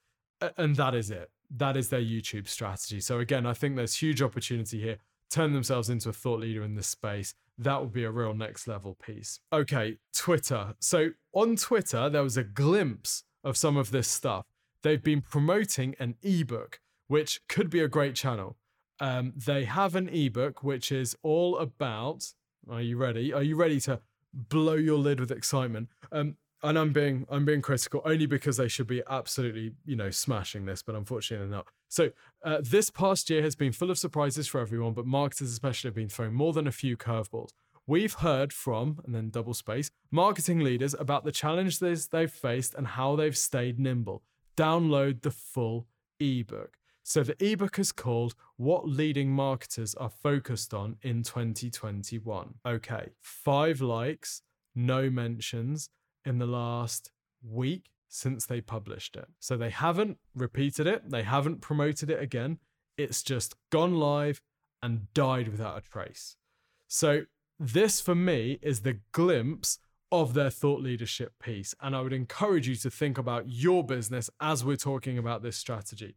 [0.59, 1.31] And that is it.
[1.51, 3.01] That is their YouTube strategy.
[3.01, 4.99] So, again, I think there's huge opportunity here.
[5.31, 7.35] Turn themselves into a thought leader in this space.
[7.57, 9.41] That would be a real next level piece.
[9.53, 10.75] Okay, Twitter.
[10.81, 14.47] So, on Twitter, there was a glimpse of some of this stuff.
[14.83, 18.57] They've been promoting an ebook, which could be a great channel.
[19.01, 22.33] Um, they have an ebook which is all about.
[22.71, 23.33] Are you ready?
[23.33, 24.01] Are you ready to
[24.33, 25.89] blow your lid with excitement?
[26.13, 30.11] Um, and I'm being I'm being critical only because they should be absolutely you know
[30.11, 31.69] smashing this, but unfortunately they're not.
[31.89, 32.11] So
[32.43, 35.95] uh, this past year has been full of surprises for everyone, but marketers especially have
[35.95, 37.51] been thrown more than a few curveballs.
[37.87, 42.87] We've heard from and then double space marketing leaders about the challenges they've faced and
[42.87, 44.23] how they've stayed nimble.
[44.57, 45.87] Download the full
[46.19, 46.79] ebook.
[47.07, 52.55] So the ebook is called What Leading Marketers Are Focused On in 2021.
[52.65, 54.41] Okay, five likes,
[54.75, 55.91] no mentions
[56.25, 57.11] in the last
[57.47, 59.27] week since they published it.
[59.39, 62.59] So they haven't repeated it, they haven't promoted it again.
[62.97, 64.41] It's just gone live
[64.83, 66.37] and died without a trace.
[66.89, 67.25] So
[67.61, 69.79] this for me is the glimpse
[70.11, 71.75] of their thought leadership piece.
[71.83, 75.59] And I would encourage you to think about your business as we're talking about this
[75.59, 76.17] strategy.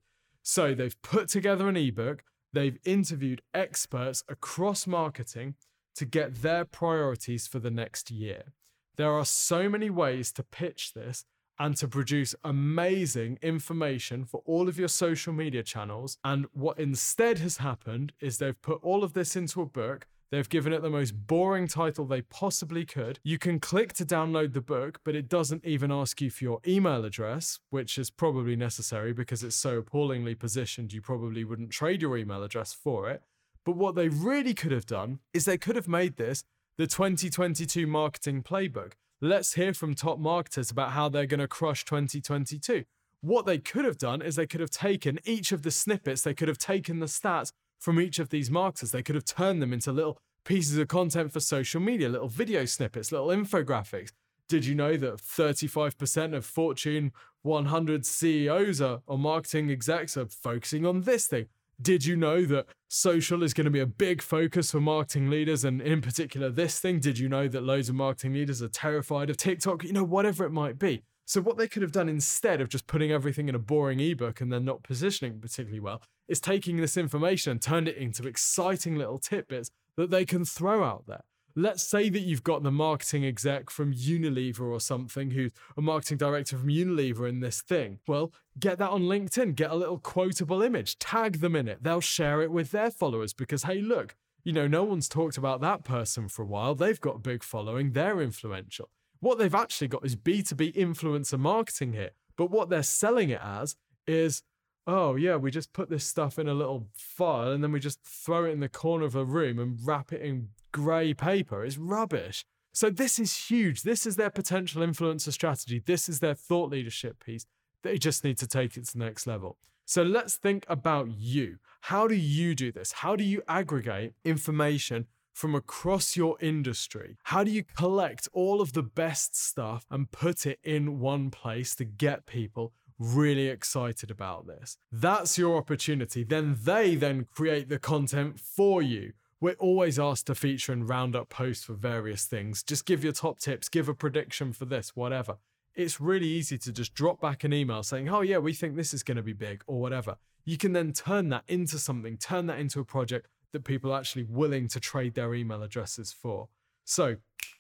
[0.50, 2.24] So they've put together an ebook,
[2.54, 5.56] they've interviewed experts across marketing
[5.96, 8.54] to get their priorities for the next year.
[8.96, 11.26] There are so many ways to pitch this
[11.60, 16.18] and to produce amazing information for all of your social media channels.
[16.24, 20.50] And what instead has happened is they've put all of this into a book They've
[20.50, 23.20] given it the most boring title they possibly could.
[23.24, 26.60] You can click to download the book, but it doesn't even ask you for your
[26.68, 32.02] email address, which is probably necessary because it's so appallingly positioned, you probably wouldn't trade
[32.02, 33.22] your email address for it.
[33.64, 36.44] But what they really could have done is they could have made this
[36.78, 38.94] the 2022 marketing playbook.
[39.20, 42.84] Let's hear from top marketers about how they're going to crush 2022.
[43.22, 46.36] What they could have done is they could have taken each of the snippets, they
[46.36, 48.92] could have taken the stats from each of these marketers.
[48.92, 52.66] They could have turned them into little pieces of content for social media, little video
[52.66, 54.12] snippets, little infographics.
[54.48, 57.12] Did you know that 35% of Fortune
[57.42, 61.48] 100 CEOs are, or marketing execs are focusing on this thing?
[61.82, 65.64] Did you know that social is going to be a big focus for marketing leaders
[65.64, 67.00] and in particular this thing?
[67.00, 69.84] Did you know that loads of marketing leaders are terrified of TikTok?
[69.84, 71.04] You know, whatever it might be.
[71.26, 74.40] So, what they could have done instead of just putting everything in a boring ebook
[74.40, 78.96] and then not positioning particularly well is taking this information and turned it into exciting
[78.96, 81.24] little tidbits that they can throw out there.
[81.56, 86.20] Let's say that you've got the marketing exec from Unilever or something who's a marketing
[86.20, 87.98] director from Unilever in this thing.
[88.08, 91.82] Well, get that on LinkedIn, get a little quotable image, tag them in it.
[91.82, 95.62] They'll share it with their followers because, hey, look, you know, no one's talked about
[95.62, 96.76] that person for a while.
[96.76, 98.92] They've got a big following, they're influential.
[99.20, 102.12] What they've actually got is B2B influencer marketing here.
[102.36, 103.76] But what they're selling it as
[104.06, 104.44] is,
[104.88, 108.02] oh, yeah, we just put this stuff in a little file and then we just
[108.04, 111.64] throw it in the corner of a room and wrap it in grey paper.
[111.66, 112.46] It's rubbish.
[112.74, 113.84] So this is huge.
[113.84, 115.82] This is their potential influencer strategy.
[115.86, 117.46] This is their thought leadership piece.
[117.84, 119.58] They just need to take it to the next level.
[119.86, 121.58] So let's think about you.
[121.82, 122.92] How do you do this?
[122.92, 127.18] How do you aggregate information from across your industry?
[127.24, 131.76] How do you collect all of the best stuff and put it in one place
[131.76, 134.78] to get people really excited about this?
[134.92, 136.24] That's your opportunity.
[136.24, 139.14] Then they then create the content for you.
[139.40, 142.64] We're always asked to feature and round up posts for various things.
[142.64, 145.38] Just give your top tips, give a prediction for this, whatever.
[145.76, 148.96] It's really easy to just drop back an email saying, oh, yeah, we think this
[148.96, 150.18] is going to be big or whatever.
[150.44, 154.00] You can then turn that into something, turn that into a project that people are
[154.00, 156.48] actually willing to trade their email addresses for.
[156.84, 157.18] So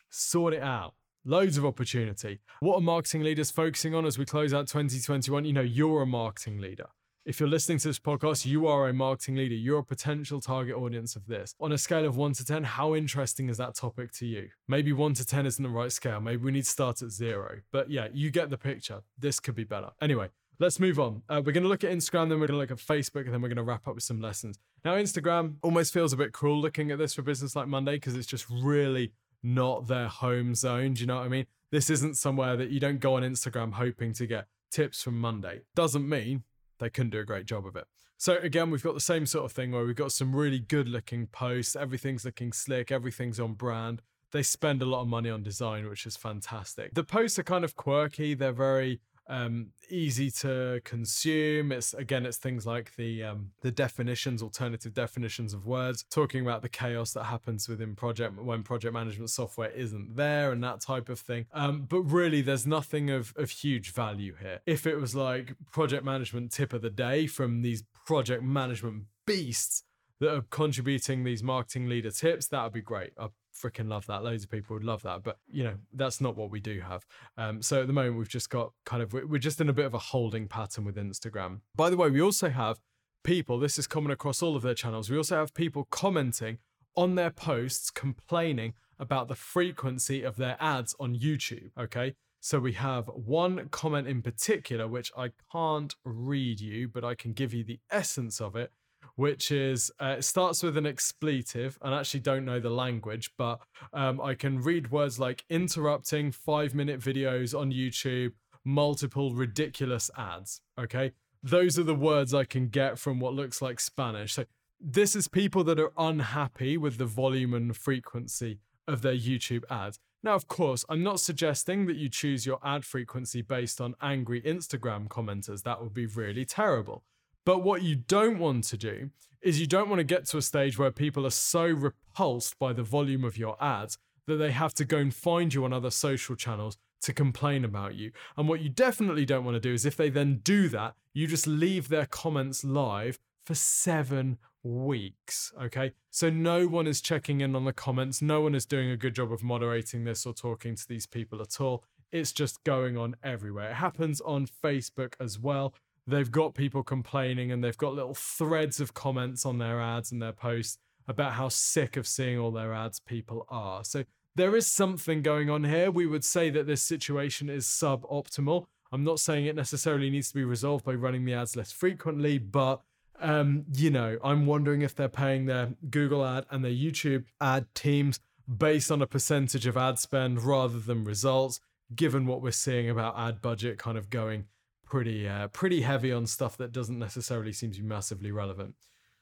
[0.09, 0.95] sort it out.
[1.29, 2.39] Loads of opportunity.
[2.61, 5.43] What are marketing leaders focusing on as we close out 2021?
[5.43, 6.85] You know, you're a marketing leader.
[7.25, 9.53] If you're listening to this podcast, you are a marketing leader.
[9.53, 11.53] You're a potential target audience of this.
[11.59, 14.47] On a scale of one to 10, how interesting is that topic to you?
[14.69, 16.21] Maybe one to 10 isn't the right scale.
[16.21, 17.59] Maybe we need to start at zero.
[17.73, 19.01] But yeah, you get the picture.
[19.19, 19.89] This could be better.
[20.01, 21.23] Anyway, let's move on.
[21.27, 23.33] Uh, we're going to look at Instagram, then we're going to look at Facebook, and
[23.33, 24.59] then we're going to wrap up with some lessons.
[24.85, 28.15] Now, Instagram almost feels a bit cruel looking at this for Business Like Monday because
[28.15, 29.11] it's just really
[29.47, 30.93] not their home zone.
[30.93, 31.45] Do you know what I mean?
[31.71, 35.61] This isn't somewhere that you don't go on Instagram hoping to get tips from Monday.
[35.75, 36.43] Doesn't mean
[36.79, 37.85] they couldn't do a great job of it.
[38.17, 40.89] So again, we've got the same sort of thing where we've got some really good
[40.89, 41.75] looking posts.
[41.75, 42.91] Everything's looking slick.
[42.91, 44.01] Everything's on brand.
[44.31, 46.93] They spend a lot of money on design, which is fantastic.
[46.93, 48.33] The posts are kind of quirky.
[48.33, 51.71] They're very um, easy to consume.
[51.71, 56.61] It's again, it's things like the um, the definitions, alternative definitions of words, talking about
[56.61, 61.09] the chaos that happens within project when project management software isn't there and that type
[61.09, 61.45] of thing.
[61.53, 64.61] Um, but really, there's nothing of of huge value here.
[64.65, 69.83] If it was like project management tip of the day from these project management beasts
[70.19, 73.11] that are contributing these marketing leader tips, that would be great.
[73.19, 73.27] I
[73.61, 74.23] freaking love that.
[74.23, 77.05] Loads of people would love that, but you know that's not what we do have.
[77.37, 79.85] Um, so at the moment we've just got kind of we're just in a bit
[79.85, 81.61] of a holding pattern with Instagram.
[81.75, 82.79] By the way, we also have
[83.23, 83.59] people.
[83.59, 85.09] This is common across all of their channels.
[85.09, 86.59] We also have people commenting
[86.95, 91.69] on their posts complaining about the frequency of their ads on YouTube.
[91.79, 92.15] Okay.
[92.39, 97.33] So we have one comment in particular, which I can't read you, but I can
[97.33, 98.71] give you the essence of it
[99.17, 103.31] which is uh, it starts with an expletive and I actually don't know the language
[103.37, 103.59] but
[103.91, 108.31] um, i can read words like interrupting five minute videos on youtube
[108.63, 111.11] multiple ridiculous ads okay?
[111.43, 114.33] Those are the words i can get from what looks like spanish.
[114.33, 114.45] So
[114.79, 119.99] this is people that are unhappy with the volume and frequency of their youtube ads.
[120.23, 124.41] Now of course i'm not suggesting that you choose your ad frequency based on angry
[124.41, 125.63] instagram commenters.
[125.63, 127.03] That would be really terrible
[127.47, 129.09] but what you don't want to do
[129.41, 132.73] is you don't want to get to a stage where people are so repulsed by
[132.73, 135.89] the volume of your ads that they have to go and find you on other
[135.89, 138.11] social channels to complain about you.
[138.35, 141.25] And what you definitely don't want to do is if they then do that, you
[141.25, 145.53] just leave their comments live for seven weeks.
[145.63, 145.93] Okay.
[146.11, 148.21] So no one is checking in on the comments.
[148.21, 151.41] No one is doing a good job of moderating this or talking to these people
[151.41, 151.85] at all.
[152.11, 153.69] It's just going on everywhere.
[153.69, 155.73] It happens on Facebook as well
[156.07, 160.21] they've got people complaining and they've got little threads of comments on their ads and
[160.21, 160.77] their posts
[161.07, 163.83] about how sick of seeing all their ads people are.
[163.83, 164.05] So
[164.35, 165.91] there is something going on here.
[165.91, 168.65] We would say that this situation is suboptimal.
[168.91, 172.37] I'm not saying it necessarily needs to be resolved by running the ads less frequently,
[172.37, 172.81] but
[173.19, 177.65] um, you know, I'm wondering if they're paying their Google ad and their YouTube ad
[177.73, 181.59] teams based on a percentage of ad spend rather than results,
[181.95, 184.45] given what we're seeing about ad budget kind of going
[184.87, 188.75] pretty uh, pretty heavy on stuff that doesn't necessarily seem to be massively relevant.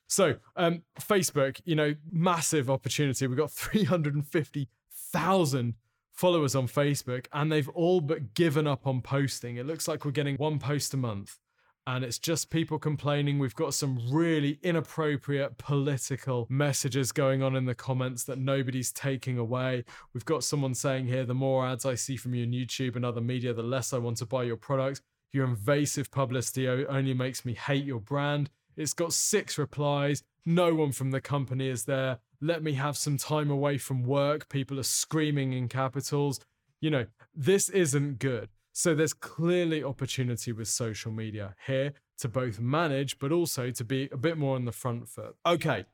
[0.07, 3.25] So, um, Facebook, you know, massive opportunity.
[3.27, 5.73] We've got 350,000
[6.11, 9.57] followers on Facebook, and they've all but given up on posting.
[9.57, 11.39] It looks like we're getting one post a month,
[11.87, 13.39] and it's just people complaining.
[13.39, 19.37] We've got some really inappropriate political messages going on in the comments that nobody's taking
[19.37, 19.83] away.
[20.13, 23.03] We've got someone saying here the more ads I see from you on YouTube and
[23.03, 25.01] other media, the less I want to buy your products.
[25.31, 28.49] Your invasive publicity only makes me hate your brand.
[28.77, 30.23] It's got six replies.
[30.45, 32.19] No one from the company is there.
[32.41, 34.49] Let me have some time away from work.
[34.49, 36.39] People are screaming in capitals.
[36.81, 38.49] You know, this isn't good.
[38.73, 44.09] So there's clearly opportunity with social media here to both manage, but also to be
[44.11, 45.35] a bit more on the front foot.
[45.45, 45.85] Okay.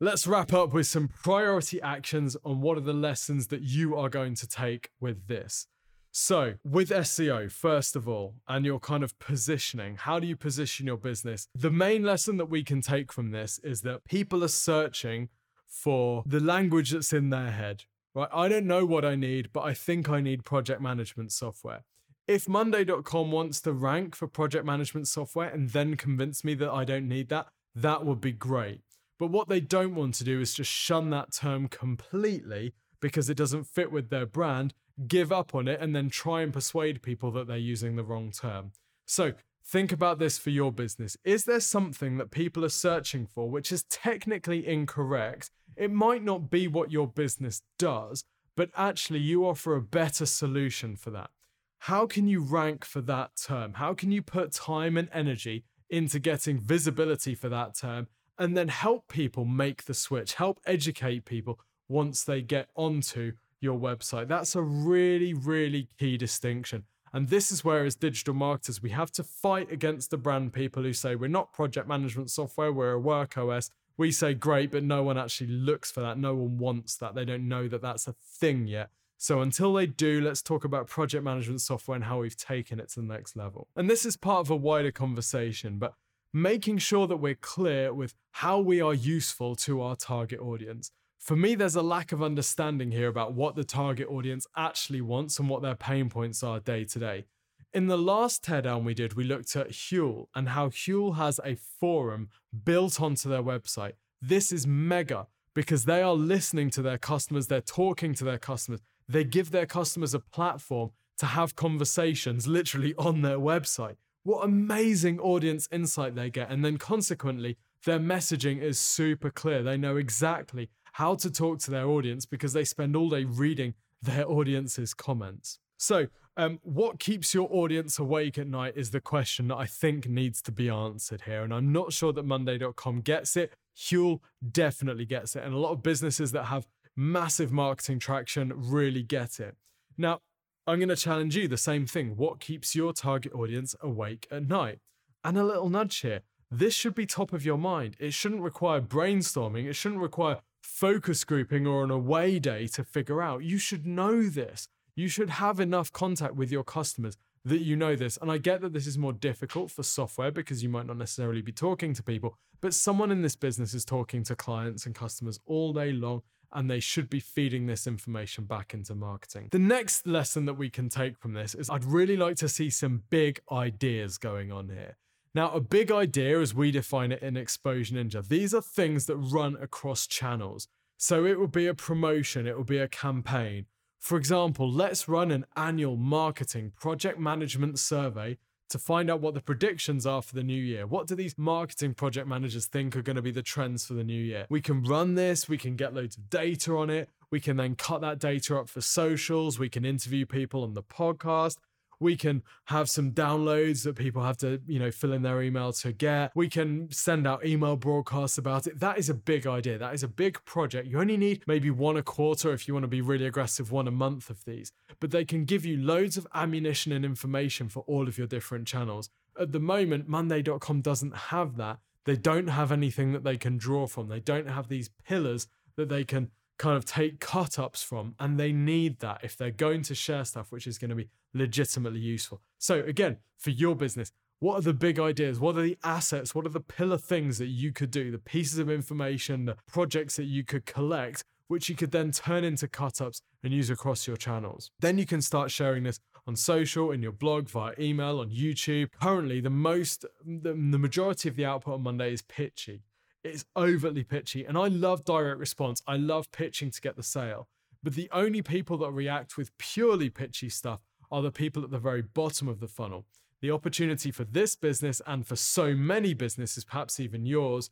[0.00, 4.08] Let's wrap up with some priority actions on what are the lessons that you are
[4.08, 5.68] going to take with this.
[6.14, 10.86] So, with SEO, first of all, and your kind of positioning, how do you position
[10.86, 11.48] your business?
[11.54, 15.30] The main lesson that we can take from this is that people are searching
[15.66, 17.84] for the language that's in their head,
[18.14, 18.28] right?
[18.30, 21.84] I don't know what I need, but I think I need project management software.
[22.28, 26.84] If Monday.com wants to rank for project management software and then convince me that I
[26.84, 28.82] don't need that, that would be great.
[29.18, 33.36] But what they don't want to do is just shun that term completely because it
[33.38, 34.74] doesn't fit with their brand,
[35.08, 38.30] give up on it, and then try and persuade people that they're using the wrong
[38.30, 38.72] term.
[39.06, 39.32] So
[39.64, 41.16] think about this for your business.
[41.24, 45.50] Is there something that people are searching for which is technically incorrect?
[45.76, 48.24] It might not be what your business does,
[48.56, 51.30] but actually you offer a better solution for that.
[51.78, 53.74] How can you rank for that term?
[53.74, 58.06] How can you put time and energy into getting visibility for that term
[58.38, 63.32] and then help people make the switch, help educate people once they get onto
[63.62, 64.28] your website?
[64.28, 66.84] That's a really, really key distinction.
[67.12, 70.82] And this is where, as digital marketers, we have to fight against the brand people
[70.82, 73.70] who say we're not project management software, we're a work OS.
[73.98, 76.18] We say great, but no one actually looks for that.
[76.18, 77.14] No one wants that.
[77.14, 78.88] They don't know that that's a thing yet.
[79.18, 82.88] So until they do, let's talk about project management software and how we've taken it
[82.90, 83.68] to the next level.
[83.76, 85.94] And this is part of a wider conversation, but
[86.32, 90.90] making sure that we're clear with how we are useful to our target audience.
[91.22, 95.38] For me, there's a lack of understanding here about what the target audience actually wants
[95.38, 97.26] and what their pain points are day to day.
[97.72, 101.54] In the last teardown we did, we looked at Huel and how Huel has a
[101.54, 102.28] forum
[102.64, 103.92] built onto their website.
[104.20, 108.80] This is mega because they are listening to their customers, they're talking to their customers,
[109.08, 113.94] they give their customers a platform to have conversations literally on their website.
[114.24, 116.50] What amazing audience insight they get.
[116.50, 119.62] And then consequently, their messaging is super clear.
[119.62, 123.74] They know exactly how to talk to their audience because they spend all day reading
[124.00, 125.58] their audience's comments.
[125.76, 130.08] So, um, what keeps your audience awake at night is the question that I think
[130.08, 131.42] needs to be answered here.
[131.42, 133.52] And I'm not sure that Monday.com gets it.
[133.76, 134.20] Huel
[134.50, 135.42] definitely gets it.
[135.44, 136.66] And a lot of businesses that have
[136.96, 139.56] massive marketing traction really get it.
[139.98, 140.20] Now,
[140.66, 142.16] I'm going to challenge you the same thing.
[142.16, 144.78] What keeps your target audience awake at night?
[145.24, 146.20] And a little nudge here.
[146.50, 147.96] This should be top of your mind.
[147.98, 149.66] It shouldn't require brainstorming.
[149.66, 153.42] It shouldn't require focus grouping or an away day to figure out.
[153.42, 154.68] You should know this.
[154.94, 158.18] You should have enough contact with your customers that you know this.
[158.22, 161.42] And I get that this is more difficult for software because you might not necessarily
[161.42, 165.40] be talking to people, but someone in this business is talking to clients and customers
[165.44, 169.48] all day long and they should be feeding this information back into marketing.
[169.50, 172.70] The next lesson that we can take from this is I'd really like to see
[172.70, 174.96] some big ideas going on here.
[175.34, 179.16] Now, a big idea, as we define it in Exposure Ninja, these are things that
[179.16, 180.68] run across channels.
[180.98, 183.66] So it will be a promotion, it will be a campaign.
[183.98, 188.36] For example, let's run an annual marketing project management survey
[188.68, 190.86] to find out what the predictions are for the new year.
[190.86, 194.04] What do these marketing project managers think are going to be the trends for the
[194.04, 194.46] new year?
[194.50, 197.08] We can run this, we can get loads of data on it.
[197.30, 199.58] We can then cut that data up for socials.
[199.58, 201.56] We can interview people on the podcast.
[202.02, 205.72] We can have some downloads that people have to, you know, fill in their email
[205.74, 206.32] to get.
[206.34, 208.80] We can send out email broadcasts about it.
[208.80, 209.78] That is a big idea.
[209.78, 210.88] That is a big project.
[210.88, 213.88] You only need maybe one a quarter if you want to be really aggressive, one
[213.88, 214.72] a month of these.
[215.00, 218.66] But they can give you loads of ammunition and information for all of your different
[218.66, 219.08] channels.
[219.40, 221.78] At the moment, Monday.com doesn't have that.
[222.04, 224.08] They don't have anything that they can draw from.
[224.08, 225.46] They don't have these pillars
[225.76, 228.14] that they can kind of take cut ups from.
[228.18, 231.08] And they need that if they're going to share stuff, which is going to be
[231.34, 232.40] legitimately useful.
[232.58, 235.38] So, again, for your business, what are the big ideas?
[235.38, 236.34] What are the assets?
[236.34, 238.10] What are the pillar things that you could do?
[238.10, 242.42] The pieces of information, the projects that you could collect, which you could then turn
[242.42, 244.70] into cut ups and use across your channels.
[244.80, 248.88] Then you can start sharing this on social, in your blog, via email, on YouTube.
[249.00, 252.82] Currently, the most, the, the majority of the output on Monday is pitchy.
[253.22, 254.44] It's overtly pitchy.
[254.44, 255.82] And I love direct response.
[255.86, 257.48] I love pitching to get the sale.
[257.82, 260.80] But the only people that react with purely pitchy stuff
[261.12, 263.04] are the people at the very bottom of the funnel.
[263.40, 267.70] The opportunity for this business and for so many businesses, perhaps even yours,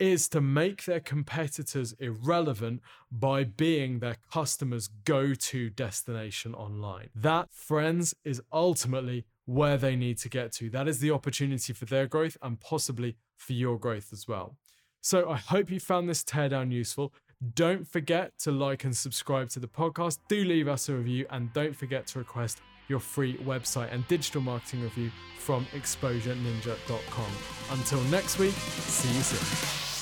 [0.00, 2.80] is to make their competitors irrelevant
[3.12, 7.10] by being their customers' go to destination online.
[7.14, 10.70] That, friends, is ultimately where they need to get to.
[10.70, 14.56] That is the opportunity for their growth and possibly for your growth as well.
[15.02, 17.12] So I hope you found this teardown useful.
[17.54, 20.18] Don't forget to like and subscribe to the podcast.
[20.28, 22.60] Do leave us a review and don't forget to request
[22.90, 27.32] your free website and digital marketing review from exposureninja.com.
[27.70, 29.99] Until next week, see you soon.